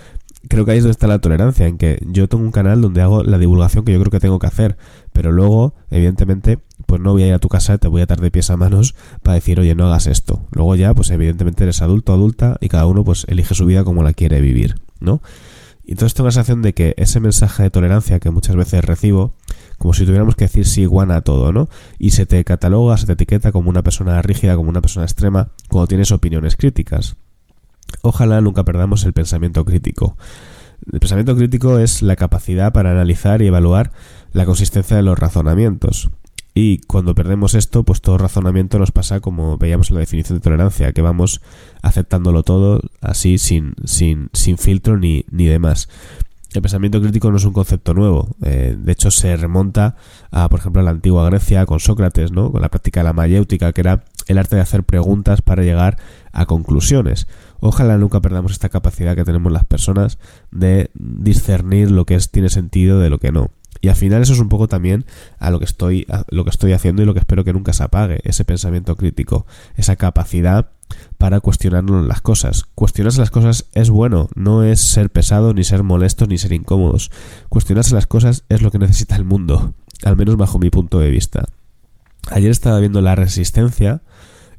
creo 0.48 0.64
que 0.64 0.72
ahí 0.72 0.78
es 0.78 0.84
donde 0.84 0.92
está 0.92 1.06
la 1.06 1.20
tolerancia, 1.20 1.66
en 1.66 1.76
que 1.76 1.98
yo 2.06 2.28
tengo 2.28 2.44
un 2.44 2.50
canal 2.50 2.80
donde 2.80 3.02
hago 3.02 3.22
la 3.22 3.38
divulgación 3.38 3.84
que 3.84 3.92
yo 3.92 4.00
creo 4.00 4.10
que 4.10 4.20
tengo 4.20 4.38
que 4.38 4.46
hacer, 4.46 4.78
pero 5.12 5.32
luego, 5.32 5.74
evidentemente, 5.90 6.60
pues 6.90 7.00
no 7.00 7.12
voy 7.12 7.22
a 7.22 7.28
ir 7.28 7.34
a 7.34 7.38
tu 7.38 7.48
casa, 7.48 7.78
te 7.78 7.86
voy 7.86 8.00
a 8.00 8.04
atar 8.04 8.20
de 8.20 8.32
pies 8.32 8.50
a 8.50 8.56
manos 8.56 8.96
para 9.22 9.36
decir, 9.36 9.60
oye, 9.60 9.76
no 9.76 9.86
hagas 9.86 10.08
esto. 10.08 10.42
Luego 10.50 10.74
ya, 10.74 10.92
pues 10.92 11.08
evidentemente 11.10 11.62
eres 11.62 11.82
adulto, 11.82 12.12
adulta, 12.12 12.56
y 12.60 12.68
cada 12.68 12.86
uno 12.86 13.04
pues 13.04 13.26
elige 13.28 13.54
su 13.54 13.64
vida 13.64 13.84
como 13.84 14.02
la 14.02 14.12
quiere 14.12 14.40
vivir, 14.40 14.74
¿no? 14.98 15.22
Y 15.84 15.92
entonces 15.92 16.14
tengo 16.14 16.26
la 16.26 16.32
sensación 16.32 16.62
de 16.62 16.74
que 16.74 16.94
ese 16.96 17.20
mensaje 17.20 17.62
de 17.62 17.70
tolerancia 17.70 18.18
que 18.18 18.32
muchas 18.32 18.56
veces 18.56 18.84
recibo, 18.84 19.34
como 19.78 19.94
si 19.94 20.04
tuviéramos 20.04 20.34
que 20.34 20.46
decir 20.46 20.66
sí 20.66 20.80
iguana 20.82 21.14
a 21.14 21.20
todo, 21.20 21.52
¿no? 21.52 21.68
Y 22.00 22.10
se 22.10 22.26
te 22.26 22.42
cataloga, 22.42 22.96
se 22.96 23.06
te 23.06 23.12
etiqueta 23.12 23.52
como 23.52 23.70
una 23.70 23.84
persona 23.84 24.20
rígida, 24.20 24.56
como 24.56 24.68
una 24.68 24.80
persona 24.80 25.06
extrema, 25.06 25.50
cuando 25.68 25.86
tienes 25.86 26.10
opiniones 26.10 26.56
críticas. 26.56 27.14
Ojalá 28.02 28.40
nunca 28.40 28.64
perdamos 28.64 29.04
el 29.04 29.12
pensamiento 29.12 29.64
crítico. 29.64 30.16
El 30.92 30.98
pensamiento 30.98 31.36
crítico 31.36 31.78
es 31.78 32.02
la 32.02 32.16
capacidad 32.16 32.72
para 32.72 32.90
analizar 32.90 33.42
y 33.42 33.46
evaluar 33.46 33.92
la 34.32 34.44
consistencia 34.44 34.96
de 34.96 35.04
los 35.04 35.16
razonamientos. 35.16 36.10
Y 36.54 36.78
cuando 36.78 37.14
perdemos 37.14 37.54
esto, 37.54 37.84
pues 37.84 38.00
todo 38.00 38.18
razonamiento 38.18 38.78
nos 38.78 38.90
pasa 38.90 39.20
como 39.20 39.56
veíamos 39.56 39.90
en 39.90 39.94
la 39.94 40.00
definición 40.00 40.38
de 40.38 40.42
tolerancia, 40.42 40.92
que 40.92 41.02
vamos 41.02 41.40
aceptándolo 41.82 42.42
todo 42.42 42.80
así 43.00 43.38
sin, 43.38 43.74
sin, 43.84 44.30
sin 44.32 44.58
filtro 44.58 44.98
ni, 44.98 45.24
ni 45.30 45.46
demás. 45.46 45.88
El 46.52 46.62
pensamiento 46.62 47.00
crítico 47.00 47.30
no 47.30 47.36
es 47.36 47.44
un 47.44 47.52
concepto 47.52 47.94
nuevo. 47.94 48.34
Eh, 48.42 48.76
de 48.76 48.92
hecho, 48.92 49.12
se 49.12 49.36
remonta 49.36 49.94
a, 50.32 50.48
por 50.48 50.58
ejemplo, 50.58 50.80
a 50.80 50.84
la 50.84 50.90
antigua 50.90 51.24
Grecia 51.26 51.64
con 51.64 51.78
Sócrates, 51.78 52.32
¿no? 52.32 52.50
Con 52.50 52.60
la 52.60 52.68
práctica 52.68 53.00
de 53.00 53.04
la 53.04 53.12
mayéutica, 53.12 53.72
que 53.72 53.82
era 53.82 54.02
el 54.26 54.36
arte 54.36 54.56
de 54.56 54.62
hacer 54.62 54.82
preguntas 54.82 55.42
para 55.42 55.62
llegar 55.62 55.98
a 56.32 56.46
conclusiones. 56.46 57.28
Ojalá 57.60 57.98
nunca 57.98 58.20
perdamos 58.20 58.50
esta 58.50 58.68
capacidad 58.68 59.14
que 59.14 59.24
tenemos 59.24 59.52
las 59.52 59.64
personas 59.64 60.18
de 60.50 60.90
discernir 60.94 61.92
lo 61.92 62.04
que 62.04 62.16
es, 62.16 62.30
tiene 62.30 62.48
sentido 62.48 62.98
de 62.98 63.10
lo 63.10 63.18
que 63.18 63.30
no. 63.30 63.50
Y 63.80 63.88
al 63.88 63.96
final 63.96 64.22
eso 64.22 64.32
es 64.32 64.40
un 64.40 64.48
poco 64.48 64.68
también 64.68 65.06
a 65.38 65.50
lo 65.50 65.58
que 65.58 65.64
estoy 65.64 66.06
a 66.10 66.24
lo 66.28 66.44
que 66.44 66.50
estoy 66.50 66.72
haciendo 66.72 67.02
y 67.02 67.06
lo 67.06 67.14
que 67.14 67.20
espero 67.20 67.44
que 67.44 67.52
nunca 67.52 67.72
se 67.72 67.82
apague, 67.82 68.20
ese 68.24 68.44
pensamiento 68.44 68.96
crítico, 68.96 69.46
esa 69.76 69.96
capacidad 69.96 70.70
para 71.18 71.40
cuestionarnos 71.40 72.06
las 72.06 72.20
cosas. 72.20 72.64
Cuestionarse 72.74 73.20
las 73.20 73.30
cosas 73.30 73.66
es 73.72 73.90
bueno, 73.90 74.28
no 74.34 74.64
es 74.64 74.80
ser 74.80 75.10
pesado, 75.10 75.54
ni 75.54 75.64
ser 75.64 75.82
molesto, 75.82 76.26
ni 76.26 76.38
ser 76.38 76.52
incómodos. 76.52 77.10
Cuestionarse 77.48 77.94
las 77.94 78.06
cosas 78.06 78.44
es 78.48 78.62
lo 78.62 78.70
que 78.70 78.78
necesita 78.78 79.16
el 79.16 79.24
mundo, 79.24 79.74
al 80.04 80.16
menos 80.16 80.36
bajo 80.36 80.58
mi 80.58 80.70
punto 80.70 80.98
de 80.98 81.10
vista. 81.10 81.46
Ayer 82.30 82.50
estaba 82.50 82.80
viendo 82.80 83.00
La 83.00 83.14
Resistencia 83.14 84.02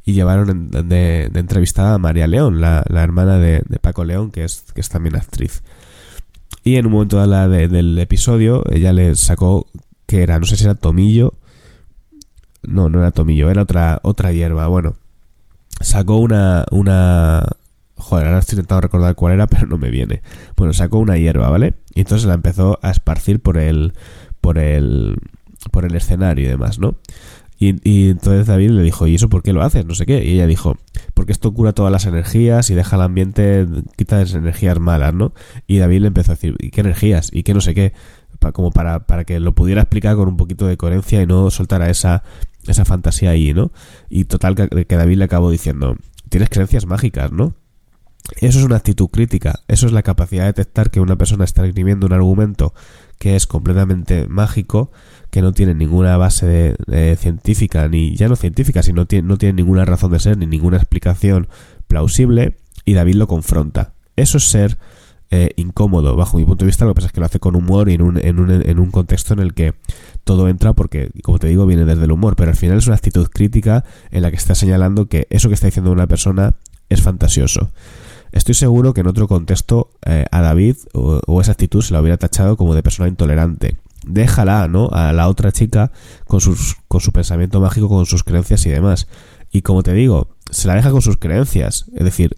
y 0.03 0.13
llevaron 0.13 0.71
de, 0.71 1.31
entrevistada 1.35 1.93
a 1.93 1.99
María 1.99 2.27
León, 2.27 2.59
la, 2.59 2.83
hermana 2.89 3.37
de, 3.37 3.61
Paco 3.81 4.03
León, 4.03 4.31
que 4.31 4.43
es, 4.43 4.65
que 4.73 4.81
es 4.81 4.89
también 4.89 5.15
actriz. 5.15 5.61
Y 6.63 6.75
en 6.75 6.85
un 6.85 6.91
momento 6.91 7.19
de 7.19 7.27
la 7.27 7.47
del 7.47 7.97
episodio, 7.97 8.63
ella 8.71 8.93
le 8.93 9.15
sacó 9.15 9.67
que 10.05 10.23
era, 10.23 10.39
no 10.39 10.45
sé 10.45 10.57
si 10.57 10.65
era 10.65 10.75
tomillo. 10.75 11.33
No, 12.63 12.89
no 12.89 12.99
era 12.99 13.11
tomillo, 13.11 13.49
era 13.49 13.63
otra, 13.63 13.99
otra 14.03 14.31
hierba. 14.31 14.67
Bueno, 14.67 14.95
sacó 15.79 16.17
una, 16.17 16.65
una. 16.71 17.47
Joder, 17.95 18.27
ahora 18.27 18.39
estoy 18.39 18.57
intentando 18.57 18.81
recordar 18.81 19.15
cuál 19.15 19.33
era, 19.33 19.47
pero 19.47 19.67
no 19.67 19.77
me 19.77 19.89
viene. 19.89 20.21
Bueno, 20.55 20.73
sacó 20.73 20.99
una 20.99 21.17
hierba, 21.17 21.49
¿vale? 21.49 21.73
Y 21.95 22.01
entonces 22.01 22.27
la 22.27 22.35
empezó 22.35 22.77
a 22.81 22.91
esparcir 22.91 23.39
por 23.39 23.57
el. 23.57 23.93
por 24.41 24.59
el. 24.59 25.17
por 25.71 25.85
el 25.85 25.95
escenario 25.95 26.45
y 26.45 26.49
demás, 26.49 26.77
¿no? 26.77 26.95
Y, 27.63 28.09
entonces 28.09 28.47
David 28.47 28.71
le 28.71 28.81
dijo, 28.81 29.05
¿y 29.05 29.13
eso 29.13 29.29
por 29.29 29.43
qué 29.43 29.53
lo 29.53 29.61
haces? 29.61 29.85
No 29.85 29.93
sé 29.93 30.07
qué. 30.07 30.25
Y 30.25 30.33
ella 30.33 30.47
dijo, 30.47 30.77
porque 31.13 31.31
esto 31.31 31.53
cura 31.53 31.73
todas 31.73 31.91
las 31.91 32.07
energías 32.07 32.71
y 32.71 32.73
deja 32.73 32.95
el 32.95 33.03
ambiente, 33.03 33.67
quita 33.95 34.17
las 34.17 34.33
energías 34.33 34.79
malas, 34.79 35.13
¿no? 35.13 35.33
Y 35.67 35.77
David 35.77 36.01
le 36.01 36.07
empezó 36.07 36.31
a 36.31 36.35
decir, 36.35 36.55
¿y 36.57 36.71
qué 36.71 36.81
energías? 36.81 37.29
¿Y 37.31 37.43
qué 37.43 37.53
no 37.53 37.61
sé 37.61 37.75
qué? 37.75 37.93
como 38.53 38.71
para, 38.71 39.05
para 39.05 39.23
que 39.23 39.39
lo 39.39 39.53
pudiera 39.53 39.83
explicar 39.83 40.15
con 40.15 40.27
un 40.27 40.35
poquito 40.35 40.65
de 40.65 40.75
coherencia 40.75 41.21
y 41.21 41.27
no 41.27 41.51
soltara 41.51 41.91
esa, 41.91 42.23
esa 42.65 42.85
fantasía 42.85 43.29
ahí, 43.29 43.53
¿no? 43.53 43.71
Y 44.09 44.25
total 44.25 44.55
que, 44.55 44.85
que 44.85 44.95
David 44.95 45.17
le 45.17 45.25
acabó 45.25 45.51
diciendo, 45.51 45.95
tienes 46.29 46.49
creencias 46.49 46.87
mágicas, 46.87 47.31
¿no? 47.31 47.53
Eso 48.37 48.57
es 48.57 48.65
una 48.65 48.77
actitud 48.77 49.09
crítica, 49.09 49.59
eso 49.67 49.85
es 49.85 49.93
la 49.93 50.01
capacidad 50.01 50.43
de 50.43 50.47
detectar 50.47 50.89
que 50.89 50.99
una 50.99 51.15
persona 51.15 51.43
está 51.43 51.63
escribiendo 51.63 52.07
un 52.07 52.13
argumento 52.13 52.73
que 53.21 53.35
es 53.35 53.45
completamente 53.45 54.27
mágico 54.27 54.91
que 55.29 55.43
no 55.43 55.53
tiene 55.53 55.75
ninguna 55.75 56.17
base 56.17 56.75
científica, 57.19 57.87
ni 57.87 58.15
ya 58.15 58.27
no 58.27 58.35
científica, 58.35 58.81
sino 58.81 59.05
tiene, 59.05 59.27
no 59.27 59.37
tiene 59.37 59.53
ninguna 59.53 59.85
razón 59.85 60.11
de 60.11 60.19
ser, 60.19 60.39
ni 60.39 60.47
ninguna 60.47 60.77
explicación 60.77 61.47
plausible, 61.87 62.57
y 62.83 62.93
David 62.95 63.13
lo 63.13 63.27
confronta. 63.27 63.93
Eso 64.15 64.39
es 64.39 64.45
ser 64.45 64.79
eh, 65.29 65.51
incómodo, 65.55 66.15
bajo 66.15 66.39
mi 66.39 66.45
punto 66.45 66.65
de 66.65 66.69
vista, 66.69 66.85
lo 66.85 66.91
que 66.91 66.95
pasa 66.95 67.07
es 67.07 67.13
que 67.13 67.19
lo 67.19 67.27
hace 67.27 67.39
con 67.39 67.55
humor 67.55 67.89
y 67.89 67.93
en 67.93 68.01
un, 68.01 68.17
en, 68.17 68.39
un, 68.39 68.49
en 68.49 68.79
un 68.79 68.89
contexto 68.89 69.35
en 69.35 69.39
el 69.41 69.53
que 69.53 69.75
todo 70.23 70.49
entra 70.49 70.73
porque, 70.73 71.11
como 71.21 71.37
te 71.37 71.45
digo, 71.45 71.67
viene 71.67 71.85
desde 71.85 72.05
el 72.05 72.11
humor, 72.11 72.35
pero 72.35 72.49
al 72.49 72.57
final 72.57 72.79
es 72.79 72.87
una 72.87 72.95
actitud 72.95 73.27
crítica 73.27 73.85
en 74.09 74.23
la 74.23 74.31
que 74.31 74.37
está 74.37 74.55
señalando 74.55 75.05
que 75.05 75.27
eso 75.29 75.47
que 75.47 75.53
está 75.53 75.67
diciendo 75.67 75.91
una 75.91 76.07
persona 76.07 76.55
es 76.89 77.03
fantasioso. 77.03 77.69
Estoy 78.31 78.55
seguro 78.55 78.93
que 78.93 79.01
en 79.01 79.07
otro 79.07 79.27
contexto 79.27 79.89
eh, 80.05 80.25
a 80.31 80.41
David 80.41 80.77
o, 80.93 81.41
esa 81.41 81.51
actitud 81.51 81.81
se 81.81 81.93
la 81.93 82.01
hubiera 82.01 82.17
tachado 82.17 82.57
como 82.57 82.75
de 82.75 82.83
persona 82.83 83.09
intolerante 83.09 83.77
déjala, 84.05 84.67
¿no? 84.67 84.89
A 84.91 85.13
la 85.13 85.27
otra 85.27 85.51
chica 85.51 85.91
con, 86.25 86.41
sus, 86.41 86.77
con 86.87 87.01
su 87.01 87.11
pensamiento 87.11 87.61
mágico, 87.61 87.87
con 87.87 88.05
sus 88.05 88.23
creencias 88.23 88.65
y 88.65 88.69
demás. 88.69 89.07
Y 89.51 89.61
como 89.61 89.83
te 89.83 89.93
digo, 89.93 90.29
se 90.49 90.67
la 90.67 90.75
deja 90.75 90.91
con 90.91 91.01
sus 91.01 91.17
creencias. 91.17 91.85
Es 91.93 92.03
decir, 92.03 92.37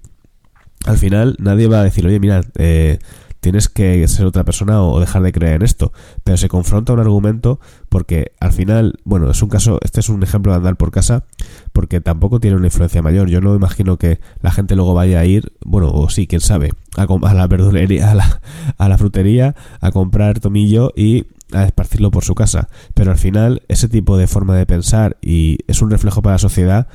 al 0.85 0.97
final 0.97 1.35
nadie 1.39 1.67
va 1.67 1.79
a 1.79 1.83
decir, 1.83 2.05
oye, 2.05 2.19
mira, 2.19 2.41
eh, 2.57 2.99
tienes 3.43 3.67
que 3.67 4.07
ser 4.07 4.25
otra 4.25 4.45
persona 4.45 4.81
o 4.81 5.01
dejar 5.01 5.21
de 5.21 5.33
creer 5.33 5.55
en 5.55 5.63
esto. 5.63 5.91
Pero 6.23 6.37
se 6.37 6.47
confronta 6.47 6.93
un 6.93 6.99
argumento 6.99 7.59
porque 7.89 8.31
al 8.39 8.53
final, 8.53 8.99
bueno, 9.03 9.29
es 9.29 9.43
un 9.43 9.49
caso, 9.49 9.79
este 9.83 9.99
es 9.99 10.07
un 10.07 10.23
ejemplo 10.23 10.53
de 10.53 10.59
andar 10.59 10.77
por 10.77 10.91
casa 10.91 11.25
porque 11.73 11.99
tampoco 11.99 12.39
tiene 12.39 12.55
una 12.55 12.67
influencia 12.67 13.01
mayor. 13.01 13.27
Yo 13.27 13.41
no 13.41 13.53
imagino 13.53 13.97
que 13.97 14.21
la 14.41 14.51
gente 14.51 14.77
luego 14.77 14.93
vaya 14.93 15.19
a 15.19 15.25
ir, 15.25 15.51
bueno, 15.65 15.91
o 15.91 16.09
sí, 16.09 16.25
quién 16.25 16.39
sabe, 16.39 16.71
a, 16.95 17.03
a 17.03 17.33
la 17.33 17.47
verdulería, 17.47 18.11
a 18.11 18.15
la, 18.15 18.41
a 18.77 18.89
la 18.89 18.97
frutería, 18.97 19.55
a 19.81 19.91
comprar 19.91 20.39
tomillo 20.39 20.93
y 20.95 21.25
a 21.51 21.65
esparcirlo 21.65 22.11
por 22.11 22.23
su 22.23 22.35
casa. 22.35 22.69
Pero 22.93 23.11
al 23.11 23.17
final, 23.17 23.63
ese 23.67 23.89
tipo 23.89 24.15
de 24.15 24.27
forma 24.27 24.55
de 24.55 24.65
pensar 24.65 25.17
y 25.21 25.59
es 25.67 25.81
un 25.81 25.91
reflejo 25.91 26.21
para 26.21 26.35
la 26.35 26.39
sociedad 26.39 26.87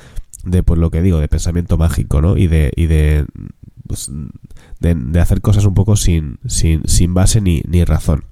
de, 0.50 0.62
pues 0.62 0.78
lo 0.78 0.90
que 0.90 1.02
digo, 1.02 1.18
de 1.18 1.28
pensamiento 1.28 1.78
mágico, 1.78 2.20
¿no? 2.20 2.36
Y 2.36 2.46
de, 2.46 2.72
y 2.76 2.86
de, 2.86 3.26
pues, 3.86 4.10
de, 4.80 5.20
hacer 5.20 5.40
cosas 5.40 5.64
un 5.64 5.74
poco 5.74 5.96
sin, 5.96 6.38
sin, 6.46 6.82
sin 6.86 7.14
base 7.14 7.40
ni, 7.40 7.62
ni 7.66 7.84
razón. 7.84 8.24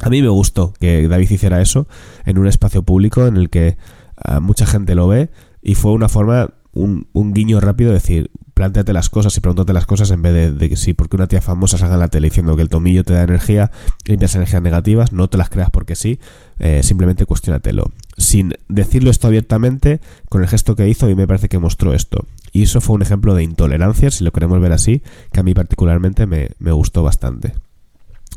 A 0.00 0.10
mí 0.10 0.22
me 0.22 0.28
gustó 0.28 0.74
que 0.80 1.08
David 1.08 1.30
hiciera 1.30 1.60
eso 1.60 1.88
en 2.24 2.38
un 2.38 2.46
espacio 2.46 2.82
público 2.82 3.26
en 3.26 3.36
el 3.36 3.50
que 3.50 3.76
ah, 4.16 4.40
mucha 4.40 4.66
gente 4.66 4.94
lo 4.94 5.08
ve 5.08 5.30
y 5.60 5.74
fue 5.74 5.92
una 5.92 6.08
forma, 6.08 6.50
un, 6.72 7.08
un 7.12 7.32
guiño 7.32 7.60
rápido 7.60 7.90
de 7.90 7.94
decir, 7.94 8.30
planteate 8.58 8.92
las 8.92 9.08
cosas 9.08 9.36
y 9.36 9.40
pregúntate 9.40 9.72
las 9.72 9.86
cosas 9.86 10.10
en 10.10 10.20
vez 10.20 10.58
de, 10.58 10.68
que 10.68 10.74
sí, 10.74 10.92
porque 10.92 11.14
una 11.14 11.28
tía 11.28 11.40
famosa 11.40 11.78
salga 11.78 11.94
en 11.94 12.00
la 12.00 12.08
tele 12.08 12.26
diciendo 12.26 12.56
que 12.56 12.62
el 12.62 12.68
tomillo 12.68 13.04
te 13.04 13.12
da 13.12 13.22
energía, 13.22 13.70
limpias 14.04 14.34
energías 14.34 14.60
negativas, 14.60 15.12
no 15.12 15.28
te 15.28 15.38
las 15.38 15.48
creas 15.48 15.70
porque 15.70 15.94
sí, 15.94 16.18
eh, 16.58 16.82
simplemente 16.82 17.24
cuestionatelo. 17.24 17.92
Sin 18.18 18.54
decirlo 18.68 19.10
esto 19.10 19.28
abiertamente, 19.28 20.00
con 20.28 20.42
el 20.42 20.48
gesto 20.48 20.76
que 20.76 20.88
hizo, 20.88 21.08
y 21.08 21.14
me 21.14 21.26
parece 21.26 21.48
que 21.48 21.58
mostró 21.58 21.94
esto. 21.94 22.26
Y 22.52 22.64
eso 22.64 22.80
fue 22.80 22.96
un 22.96 23.02
ejemplo 23.02 23.34
de 23.34 23.44
intolerancia, 23.44 24.10
si 24.10 24.24
lo 24.24 24.32
queremos 24.32 24.60
ver 24.60 24.72
así, 24.72 25.02
que 25.32 25.40
a 25.40 25.42
mí 25.42 25.54
particularmente 25.54 26.26
me, 26.26 26.72
gustó 26.72 27.02
bastante. 27.02 27.54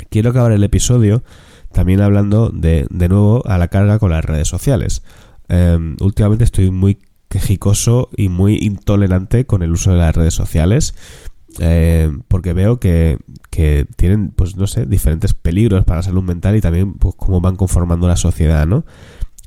Quiero 0.10 0.30
acabar 0.30 0.52
el 0.52 0.64
episodio 0.64 1.24
también 1.72 2.02
hablando 2.02 2.50
de, 2.50 2.86
de 2.90 3.10
nuevo 3.10 3.44
a 3.46 3.58
la 3.58 3.70
carga 3.70 3.98
con 3.98 4.12
las 4.12 4.24
redes 4.24 4.48
sociales. 4.48 5.04
Em, 5.48 5.96
últimamente 6.00 6.44
estoy 6.44 6.70
muy 6.70 7.00
quejicoso 7.30 8.10
y 8.16 8.30
muy 8.30 8.58
intolerante 8.62 9.46
con 9.46 9.64
el 9.64 9.72
uso 9.72 9.92
de 9.92 9.98
las 9.98 10.16
redes 10.16 10.34
sociales. 10.34 10.94
Eh, 11.60 12.12
porque 12.28 12.54
veo 12.54 12.80
que, 12.80 13.18
que, 13.50 13.86
tienen, 13.98 14.32
pues 14.32 14.56
no 14.56 14.68
sé, 14.68 14.86
diferentes 14.86 15.34
peligros 15.34 15.84
para 15.84 16.00
la 16.00 16.04
salud 16.04 16.24
mental 16.24 16.56
y 16.56 16.62
también 16.62 16.94
pues, 16.94 17.16
cómo 17.18 17.42
van 17.42 17.58
conformando 17.58 18.08
la 18.08 18.16
sociedad, 18.16 18.66
¿no? 18.68 18.86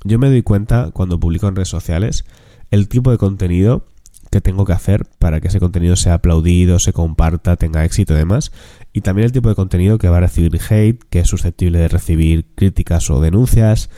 Yo 0.04 0.18
me 0.18 0.28
doy 0.28 0.42
cuenta 0.42 0.90
cuando 0.92 1.18
publico 1.18 1.48
en 1.48 1.56
redes 1.56 1.68
sociales 1.68 2.24
el 2.70 2.88
tipo 2.88 3.10
de 3.10 3.18
contenido 3.18 3.86
que 4.30 4.40
tengo 4.40 4.64
que 4.64 4.72
hacer 4.72 5.06
para 5.18 5.40
que 5.40 5.48
ese 5.48 5.60
contenido 5.60 5.96
sea 5.96 6.14
aplaudido, 6.14 6.78
se 6.78 6.92
comparta, 6.92 7.56
tenga 7.56 7.84
éxito 7.84 8.14
y 8.14 8.16
demás. 8.16 8.52
Y 8.92 9.00
también 9.00 9.26
el 9.26 9.32
tipo 9.32 9.48
de 9.48 9.54
contenido 9.54 9.98
que 9.98 10.08
va 10.08 10.16
a 10.18 10.20
recibir 10.20 10.60
hate, 10.68 11.02
que 11.08 11.20
es 11.20 11.28
susceptible 11.28 11.78
de 11.78 11.88
recibir 11.88 12.44
críticas 12.54 13.10
o 13.10 13.20
denuncias, 13.20 13.90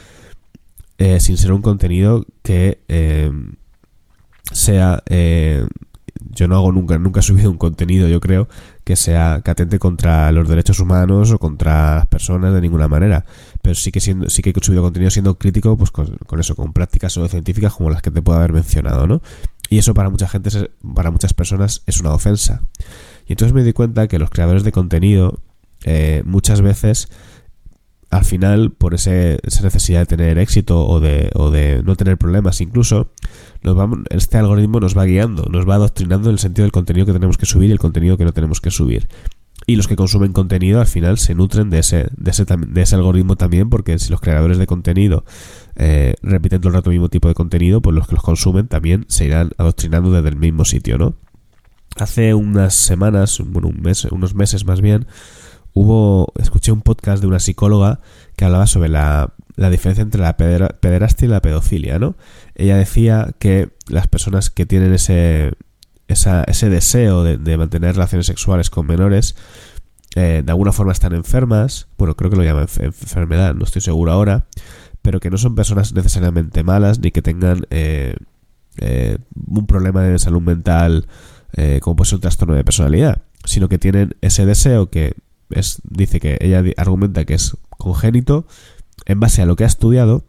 eh, 0.98 1.20
sin 1.20 1.36
ser 1.36 1.52
un 1.52 1.62
contenido 1.62 2.24
que 2.42 2.80
eh, 2.88 3.30
sea 4.52 5.02
eh, 5.06 5.66
yo 6.30 6.48
no 6.48 6.56
hago 6.56 6.72
nunca 6.72 6.98
nunca 6.98 7.20
he 7.20 7.22
subido 7.22 7.50
un 7.50 7.58
contenido 7.58 8.08
yo 8.08 8.20
creo 8.20 8.48
que 8.84 8.96
sea 8.96 9.42
catente 9.44 9.78
contra 9.78 10.32
los 10.32 10.48
derechos 10.48 10.80
humanos 10.80 11.32
o 11.32 11.38
contra 11.38 11.96
las 11.96 12.06
personas 12.06 12.54
de 12.54 12.60
ninguna 12.60 12.88
manera 12.88 13.26
pero 13.66 13.74
sí 13.74 13.90
que 13.90 13.98
siendo 13.98 14.30
sí 14.30 14.42
que 14.42 14.50
he 14.50 14.64
subido 14.64 14.80
contenido 14.80 15.10
siendo 15.10 15.38
crítico 15.38 15.76
pues 15.76 15.90
con, 15.90 16.16
eso 16.38 16.54
con 16.54 16.72
prácticas 16.72 17.18
científicas 17.28 17.72
como 17.72 17.90
las 17.90 18.00
que 18.00 18.12
te 18.12 18.22
puedo 18.22 18.38
haber 18.38 18.52
mencionado 18.52 19.08
no 19.08 19.22
y 19.68 19.78
eso 19.78 19.92
para 19.92 20.08
mucha 20.08 20.28
gente 20.28 20.50
para 20.94 21.10
muchas 21.10 21.34
personas 21.34 21.82
es 21.86 21.98
una 21.98 22.12
ofensa 22.12 22.62
y 23.26 23.32
entonces 23.32 23.52
me 23.52 23.64
di 23.64 23.72
cuenta 23.72 24.06
que 24.06 24.20
los 24.20 24.30
creadores 24.30 24.62
de 24.62 24.70
contenido 24.70 25.40
eh, 25.84 26.22
muchas 26.24 26.60
veces 26.60 27.08
al 28.08 28.24
final, 28.24 28.70
por 28.70 28.94
ese, 28.94 29.40
esa 29.42 29.62
necesidad 29.62 29.98
de 29.98 30.06
tener 30.06 30.38
éxito 30.38 30.86
o 30.86 31.00
de, 31.00 31.28
o 31.34 31.50
de 31.50 31.82
no 31.82 31.96
tener 31.96 32.16
problemas 32.16 32.60
incluso, 32.60 33.10
nos 33.64 33.76
este 34.10 34.38
algoritmo 34.38 34.78
nos 34.78 34.96
va 34.96 35.04
guiando, 35.06 35.46
nos 35.50 35.68
va 35.68 35.74
adoctrinando 35.74 36.28
en 36.28 36.34
el 36.34 36.38
sentido 36.38 36.62
del 36.62 36.70
contenido 36.70 37.04
que 37.04 37.12
tenemos 37.12 37.36
que 37.36 37.46
subir 37.46 37.68
y 37.68 37.72
el 37.72 37.80
contenido 37.80 38.16
que 38.16 38.24
no 38.24 38.32
tenemos 38.32 38.60
que 38.60 38.70
subir. 38.70 39.08
Y 39.68 39.74
los 39.74 39.88
que 39.88 39.96
consumen 39.96 40.32
contenido 40.32 40.80
al 40.80 40.86
final 40.86 41.18
se 41.18 41.34
nutren 41.34 41.70
de 41.70 41.80
ese, 41.80 42.06
de 42.16 42.30
ese, 42.30 42.44
de 42.44 42.82
ese 42.82 42.94
algoritmo 42.94 43.34
también, 43.36 43.68
porque 43.68 43.98
si 43.98 44.10
los 44.10 44.20
creadores 44.20 44.58
de 44.58 44.66
contenido 44.66 45.24
eh, 45.74 46.14
repiten 46.22 46.60
todo 46.60 46.68
el 46.68 46.74
rato 46.74 46.90
el 46.90 46.94
mismo 46.94 47.08
tipo 47.08 47.26
de 47.26 47.34
contenido, 47.34 47.82
pues 47.82 47.94
los 47.94 48.06
que 48.06 48.14
los 48.14 48.22
consumen 48.22 48.68
también 48.68 49.04
se 49.08 49.24
irán 49.24 49.50
adoctrinando 49.58 50.12
desde 50.12 50.28
el 50.28 50.36
mismo 50.36 50.64
sitio, 50.64 50.98
¿no? 50.98 51.14
Hace 51.96 52.34
unas 52.34 52.74
semanas, 52.74 53.40
bueno, 53.44 53.68
un 53.68 53.82
mes, 53.82 54.04
unos 54.04 54.34
meses 54.34 54.66
más 54.66 54.80
bien, 54.80 55.06
hubo, 55.72 56.32
escuché 56.38 56.70
un 56.70 56.82
podcast 56.82 57.20
de 57.20 57.26
una 57.26 57.40
psicóloga 57.40 58.00
que 58.36 58.44
hablaba 58.44 58.68
sobre 58.68 58.88
la, 58.88 59.34
la 59.56 59.70
diferencia 59.70 60.02
entre 60.02 60.20
la 60.20 60.36
pederastia 60.36 61.26
y 61.26 61.28
la 61.28 61.42
pedofilia, 61.42 61.98
¿no? 61.98 62.14
Ella 62.54 62.76
decía 62.76 63.34
que 63.38 63.70
las 63.88 64.06
personas 64.06 64.50
que 64.50 64.66
tienen 64.66 64.92
ese, 64.92 65.54
ese 66.08 66.70
deseo 66.70 67.24
de, 67.24 67.56
mantener 67.56 67.94
relaciones 67.94 68.26
sexuales 68.26 68.70
con 68.70 68.86
menores, 68.86 69.36
eh, 70.14 70.42
de 70.44 70.50
alguna 70.50 70.72
forma 70.72 70.92
están 70.92 71.12
enfermas, 71.14 71.88
bueno, 71.98 72.16
creo 72.16 72.30
que 72.30 72.36
lo 72.36 72.44
llaman 72.44 72.68
enfermedad, 72.78 73.54
no 73.54 73.64
estoy 73.64 73.82
seguro 73.82 74.12
ahora, 74.12 74.46
pero 75.02 75.20
que 75.20 75.30
no 75.30 75.38
son 75.38 75.54
personas 75.54 75.92
necesariamente 75.92 76.62
malas 76.64 77.00
ni 77.00 77.10
que 77.10 77.22
tengan 77.22 77.66
eh, 77.70 78.16
eh, 78.78 79.18
un 79.46 79.66
problema 79.66 80.02
de 80.02 80.18
salud 80.18 80.42
mental 80.42 81.06
como 81.80 81.96
puede 81.96 82.10
ser 82.10 82.16
un 82.16 82.20
trastorno 82.20 82.54
de 82.54 82.64
personalidad, 82.64 83.22
sino 83.46 83.70
que 83.70 83.78
tienen 83.78 84.14
ese 84.20 84.44
deseo 84.44 84.90
que 84.90 85.14
es, 85.48 85.80
dice 85.84 86.20
que 86.20 86.36
ella 86.42 86.62
argumenta 86.76 87.24
que 87.24 87.32
es 87.32 87.56
congénito 87.70 88.46
en 89.06 89.20
base 89.20 89.40
a 89.40 89.46
lo 89.46 89.56
que 89.56 89.64
ha 89.64 89.66
estudiado 89.66 90.26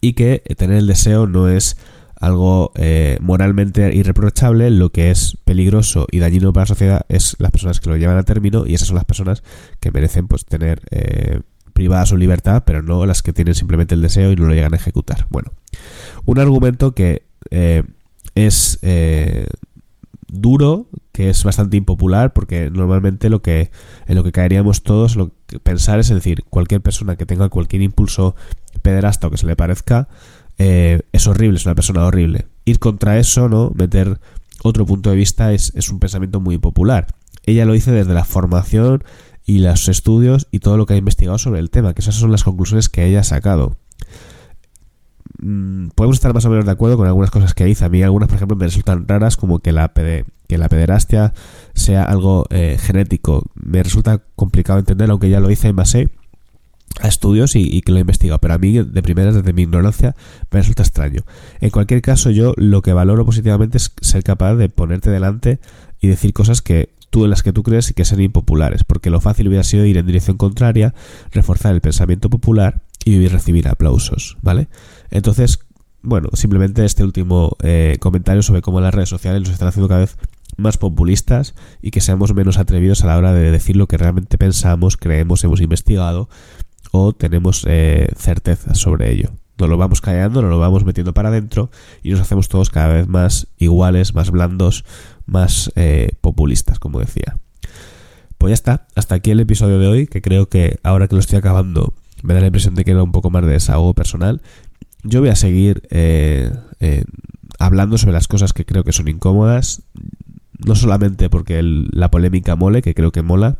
y 0.00 0.14
que 0.14 0.42
tener 0.56 0.78
el 0.78 0.88
deseo 0.88 1.28
no 1.28 1.48
es 1.48 1.76
algo 2.22 2.70
eh, 2.76 3.18
moralmente 3.20 3.92
irreprochable, 3.92 4.70
lo 4.70 4.90
que 4.90 5.10
es 5.10 5.38
peligroso 5.44 6.06
y 6.08 6.20
dañino 6.20 6.52
para 6.52 6.62
la 6.62 6.66
sociedad 6.66 7.06
es 7.08 7.34
las 7.40 7.50
personas 7.50 7.80
que 7.80 7.90
lo 7.90 7.96
llevan 7.96 8.16
a 8.16 8.22
término 8.22 8.64
y 8.64 8.74
esas 8.74 8.86
son 8.86 8.94
las 8.94 9.04
personas 9.04 9.42
que 9.80 9.90
merecen 9.90 10.28
pues 10.28 10.44
tener 10.44 10.82
eh, 10.92 11.40
privada 11.72 12.06
su 12.06 12.16
libertad, 12.16 12.62
pero 12.64 12.80
no 12.80 13.06
las 13.06 13.22
que 13.22 13.32
tienen 13.32 13.56
simplemente 13.56 13.96
el 13.96 14.02
deseo 14.02 14.30
y 14.30 14.36
no 14.36 14.46
lo 14.46 14.54
llegan 14.54 14.72
a 14.72 14.76
ejecutar. 14.76 15.26
Bueno, 15.30 15.50
un 16.24 16.38
argumento 16.38 16.94
que 16.94 17.24
eh, 17.50 17.82
es 18.36 18.78
duro, 20.28 20.86
que 21.10 21.28
es 21.28 21.42
bastante 21.42 21.76
impopular, 21.76 22.32
porque 22.32 22.70
normalmente 22.70 23.30
lo 23.30 23.42
que 23.42 23.72
en 24.06 24.14
lo 24.14 24.22
que 24.22 24.30
caeríamos 24.30 24.84
todos 24.84 25.16
lo 25.16 25.32
que 25.48 25.58
pensar 25.58 25.98
es 25.98 26.08
decir, 26.08 26.44
cualquier 26.44 26.82
persona 26.82 27.16
que 27.16 27.26
tenga 27.26 27.48
cualquier 27.48 27.82
impulso 27.82 28.36
pederasta 28.80 29.26
o 29.26 29.30
que 29.30 29.38
se 29.38 29.46
le 29.46 29.56
parezca 29.56 30.08
eh, 30.64 31.00
es 31.10 31.26
horrible, 31.26 31.56
es 31.58 31.66
una 31.66 31.74
persona 31.74 32.04
horrible. 32.04 32.46
Ir 32.64 32.78
contra 32.78 33.18
eso, 33.18 33.48
¿no? 33.48 33.72
Meter 33.74 34.20
otro 34.62 34.86
punto 34.86 35.10
de 35.10 35.16
vista 35.16 35.52
es, 35.52 35.72
es 35.74 35.90
un 35.90 35.98
pensamiento 35.98 36.40
muy 36.40 36.58
popular. 36.58 37.08
Ella 37.44 37.64
lo 37.64 37.72
dice 37.72 37.90
desde 37.90 38.14
la 38.14 38.24
formación 38.24 39.02
y 39.44 39.58
los 39.58 39.88
estudios 39.88 40.46
y 40.52 40.60
todo 40.60 40.76
lo 40.76 40.86
que 40.86 40.94
ha 40.94 40.96
investigado 40.96 41.36
sobre 41.38 41.58
el 41.58 41.70
tema, 41.70 41.94
que 41.94 42.00
esas 42.00 42.14
son 42.14 42.30
las 42.30 42.44
conclusiones 42.44 42.88
que 42.88 43.04
ella 43.04 43.20
ha 43.20 43.24
sacado. 43.24 43.76
Mm, 45.40 45.88
podemos 45.96 46.18
estar 46.18 46.32
más 46.32 46.44
o 46.44 46.50
menos 46.50 46.64
de 46.64 46.70
acuerdo 46.70 46.96
con 46.96 47.08
algunas 47.08 47.32
cosas 47.32 47.54
que 47.54 47.64
dice. 47.64 47.84
A 47.84 47.88
mí 47.88 48.00
algunas, 48.04 48.28
por 48.28 48.36
ejemplo, 48.36 48.56
me 48.56 48.66
resultan 48.66 49.08
raras, 49.08 49.36
como 49.36 49.58
que 49.58 49.72
la, 49.72 49.92
que 49.92 50.58
la 50.58 50.68
pederastia 50.68 51.34
sea 51.74 52.04
algo 52.04 52.46
eh, 52.50 52.78
genético. 52.80 53.42
Me 53.54 53.82
resulta 53.82 54.22
complicado 54.36 54.78
entender, 54.78 55.10
aunque 55.10 55.28
ya 55.28 55.40
lo 55.40 55.50
hice 55.50 55.66
en 55.66 55.76
base 55.76 56.21
a 57.00 57.08
estudios 57.08 57.56
y, 57.56 57.80
que 57.82 57.92
lo 57.92 57.98
he 57.98 58.02
investigado. 58.02 58.40
Pero 58.40 58.54
a 58.54 58.58
mí, 58.58 58.72
de 58.72 59.02
primeras, 59.02 59.34
desde 59.34 59.52
mi 59.52 59.62
ignorancia, 59.62 60.14
me 60.50 60.60
resulta 60.60 60.82
extraño. 60.82 61.22
En 61.60 61.70
cualquier 61.70 62.02
caso, 62.02 62.30
yo 62.30 62.54
lo 62.56 62.82
que 62.82 62.92
valoro 62.92 63.24
positivamente 63.24 63.78
es 63.78 63.92
ser 64.00 64.22
capaz 64.22 64.54
de 64.54 64.68
ponerte 64.68 65.10
delante 65.10 65.58
y 66.00 66.08
decir 66.08 66.32
cosas 66.32 66.62
que 66.62 66.90
tú 67.10 67.24
en 67.24 67.30
las 67.30 67.42
que 67.42 67.52
tú 67.52 67.62
crees 67.62 67.90
y 67.90 67.94
que 67.94 68.04
sean 68.04 68.22
impopulares, 68.22 68.84
porque 68.84 69.10
lo 69.10 69.20
fácil 69.20 69.48
hubiera 69.48 69.64
sido 69.64 69.84
ir 69.84 69.98
en 69.98 70.06
dirección 70.06 70.38
contraria, 70.38 70.94
reforzar 71.30 71.74
el 71.74 71.82
pensamiento 71.82 72.30
popular 72.30 72.80
y 73.04 73.28
recibir 73.28 73.68
aplausos, 73.68 74.38
¿vale? 74.40 74.68
Entonces, 75.10 75.58
bueno, 76.00 76.30
simplemente 76.32 76.84
este 76.84 77.04
último 77.04 77.56
eh, 77.62 77.98
comentario 78.00 78.42
sobre 78.42 78.62
cómo 78.62 78.80
las 78.80 78.94
redes 78.94 79.10
sociales 79.10 79.42
nos 79.42 79.50
están 79.50 79.68
haciendo 79.68 79.88
cada 79.88 80.00
vez 80.00 80.16
más 80.56 80.78
populistas 80.78 81.54
y 81.82 81.90
que 81.90 82.00
seamos 82.00 82.34
menos 82.34 82.58
atrevidos 82.58 83.02
a 83.02 83.06
la 83.06 83.18
hora 83.18 83.32
de 83.32 83.50
decir 83.50 83.76
lo 83.76 83.86
que 83.86 83.98
realmente 83.98 84.38
pensamos, 84.38 84.96
creemos, 84.96 85.44
hemos 85.44 85.60
investigado 85.60 86.28
o 86.92 87.12
tenemos 87.12 87.64
eh, 87.68 88.08
certeza 88.16 88.74
sobre 88.74 89.10
ello. 89.10 89.30
Nos 89.58 89.68
lo 89.68 89.76
vamos 89.76 90.00
callando, 90.00 90.42
nos 90.42 90.50
lo 90.50 90.58
vamos 90.58 90.84
metiendo 90.84 91.12
para 91.12 91.30
adentro 91.30 91.70
y 92.02 92.10
nos 92.10 92.20
hacemos 92.20 92.48
todos 92.48 92.70
cada 92.70 92.92
vez 92.92 93.08
más 93.08 93.48
iguales, 93.58 94.14
más 94.14 94.30
blandos, 94.30 94.84
más 95.26 95.72
eh, 95.74 96.10
populistas, 96.20 96.78
como 96.78 97.00
decía. 97.00 97.38
Pues 98.38 98.50
ya 98.50 98.54
está, 98.54 98.86
hasta 98.94 99.16
aquí 99.16 99.30
el 99.30 99.40
episodio 99.40 99.78
de 99.78 99.88
hoy, 99.88 100.06
que 100.06 100.20
creo 100.20 100.48
que 100.48 100.78
ahora 100.82 101.08
que 101.08 101.14
lo 101.14 101.20
estoy 101.20 101.38
acabando 101.38 101.94
me 102.22 102.34
da 102.34 102.40
la 102.40 102.46
impresión 102.46 102.74
de 102.74 102.84
que 102.84 102.92
era 102.92 103.02
un 103.02 103.12
poco 103.12 103.30
más 103.30 103.44
de 103.44 103.52
desahogo 103.52 103.94
personal. 103.94 104.42
Yo 105.02 105.20
voy 105.20 105.30
a 105.30 105.36
seguir 105.36 105.82
eh, 105.90 106.52
hablando 107.58 107.98
sobre 107.98 108.12
las 108.12 108.28
cosas 108.28 108.52
que 108.52 108.64
creo 108.64 108.84
que 108.84 108.92
son 108.92 109.08
incómodas, 109.08 109.82
no 110.58 110.74
solamente 110.74 111.30
porque 111.30 111.60
la 111.62 112.10
polémica 112.10 112.54
mole, 112.54 112.82
que 112.82 112.94
creo 112.94 113.12
que 113.12 113.22
mola, 113.22 113.58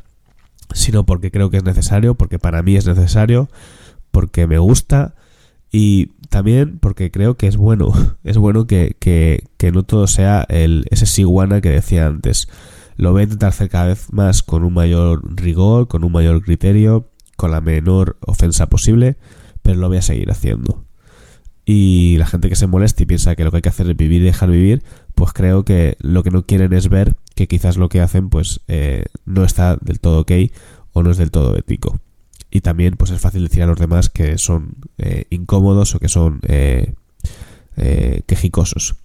sino 0.74 1.04
porque 1.04 1.30
creo 1.30 1.50
que 1.50 1.58
es 1.58 1.64
necesario, 1.64 2.14
porque 2.14 2.38
para 2.38 2.62
mí 2.62 2.76
es 2.76 2.86
necesario, 2.86 3.48
porque 4.10 4.46
me 4.46 4.58
gusta 4.58 5.14
y 5.70 6.08
también 6.28 6.78
porque 6.78 7.10
creo 7.10 7.36
que 7.36 7.46
es 7.46 7.56
bueno, 7.56 7.92
es 8.24 8.36
bueno 8.36 8.66
que, 8.66 8.96
que, 8.98 9.44
que 9.56 9.72
no 9.72 9.82
todo 9.82 10.06
sea 10.06 10.44
el, 10.48 10.86
ese 10.90 11.06
siguana 11.06 11.60
que 11.60 11.70
decía 11.70 12.06
antes. 12.06 12.48
Lo 12.96 13.12
voy 13.12 13.22
a 13.22 13.24
intentar 13.24 13.48
hacer 13.48 13.70
cada 13.70 13.86
vez 13.86 14.12
más 14.12 14.42
con 14.42 14.64
un 14.64 14.74
mayor 14.74 15.22
rigor, 15.34 15.88
con 15.88 16.04
un 16.04 16.12
mayor 16.12 16.42
criterio, 16.42 17.08
con 17.36 17.50
la 17.50 17.62
menor 17.62 18.18
ofensa 18.20 18.68
posible, 18.68 19.16
pero 19.62 19.78
lo 19.78 19.88
voy 19.88 19.96
a 19.96 20.02
seguir 20.02 20.30
haciendo. 20.30 20.84
Y 21.64 22.16
la 22.18 22.26
gente 22.26 22.48
que 22.48 22.56
se 22.56 22.66
moleste 22.66 23.04
y 23.04 23.06
piensa 23.06 23.34
que 23.34 23.44
lo 23.44 23.50
que 23.50 23.58
hay 23.58 23.62
que 23.62 23.68
hacer 23.68 23.88
es 23.88 23.96
vivir 23.96 24.20
y 24.22 24.26
dejar 24.26 24.50
vivir, 24.50 24.82
pues 25.14 25.32
creo 25.32 25.64
que 25.64 25.96
lo 26.00 26.22
que 26.22 26.30
no 26.30 26.44
quieren 26.44 26.72
es 26.72 26.88
ver 26.88 27.14
que 27.34 27.48
quizás 27.48 27.76
lo 27.76 27.88
que 27.88 28.00
hacen 28.00 28.28
pues 28.28 28.60
eh, 28.68 29.04
no 29.24 29.44
está 29.44 29.76
del 29.80 30.00
todo 30.00 30.20
ok 30.20 30.32
o 30.92 31.02
no 31.02 31.10
es 31.10 31.16
del 31.16 31.30
todo 31.30 31.56
ético. 31.56 32.00
Y 32.50 32.60
también 32.60 32.96
pues 32.96 33.10
es 33.10 33.20
fácil 33.20 33.44
decir 33.44 33.62
a 33.62 33.66
los 33.66 33.78
demás 33.78 34.10
que 34.10 34.36
son 34.38 34.74
eh, 34.98 35.24
incómodos 35.30 35.94
o 35.94 35.98
que 35.98 36.08
son 36.08 36.40
eh, 36.48 36.94
quejicosos. 38.26 38.96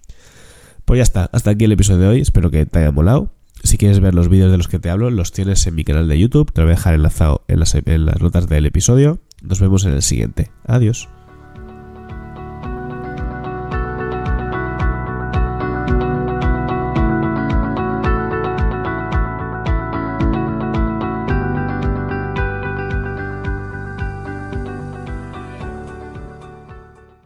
Pues 0.84 0.98
ya 0.98 1.02
está, 1.02 1.30
hasta 1.32 1.50
aquí 1.50 1.64
el 1.64 1.72
episodio 1.72 2.00
de 2.00 2.08
hoy, 2.08 2.20
espero 2.20 2.50
que 2.50 2.66
te 2.66 2.78
haya 2.78 2.92
molado. 2.92 3.32
Si 3.64 3.76
quieres 3.76 4.00
ver 4.00 4.14
los 4.14 4.28
vídeos 4.28 4.50
de 4.50 4.56
los 4.56 4.68
que 4.68 4.78
te 4.78 4.88
hablo, 4.90 5.10
los 5.10 5.32
tienes 5.32 5.66
en 5.66 5.74
mi 5.74 5.84
canal 5.84 6.08
de 6.08 6.18
YouTube. 6.18 6.52
Te 6.52 6.60
lo 6.60 6.66
voy 6.66 6.72
a 6.72 6.76
dejar 6.76 6.94
enlazado 6.94 7.42
en 7.48 7.60
las, 7.60 7.74
en 7.74 8.06
las 8.06 8.20
notas 8.20 8.48
del 8.48 8.66
episodio. 8.66 9.18
Nos 9.42 9.60
vemos 9.60 9.84
en 9.84 9.92
el 9.92 10.02
siguiente. 10.02 10.50
Adiós. 10.64 11.08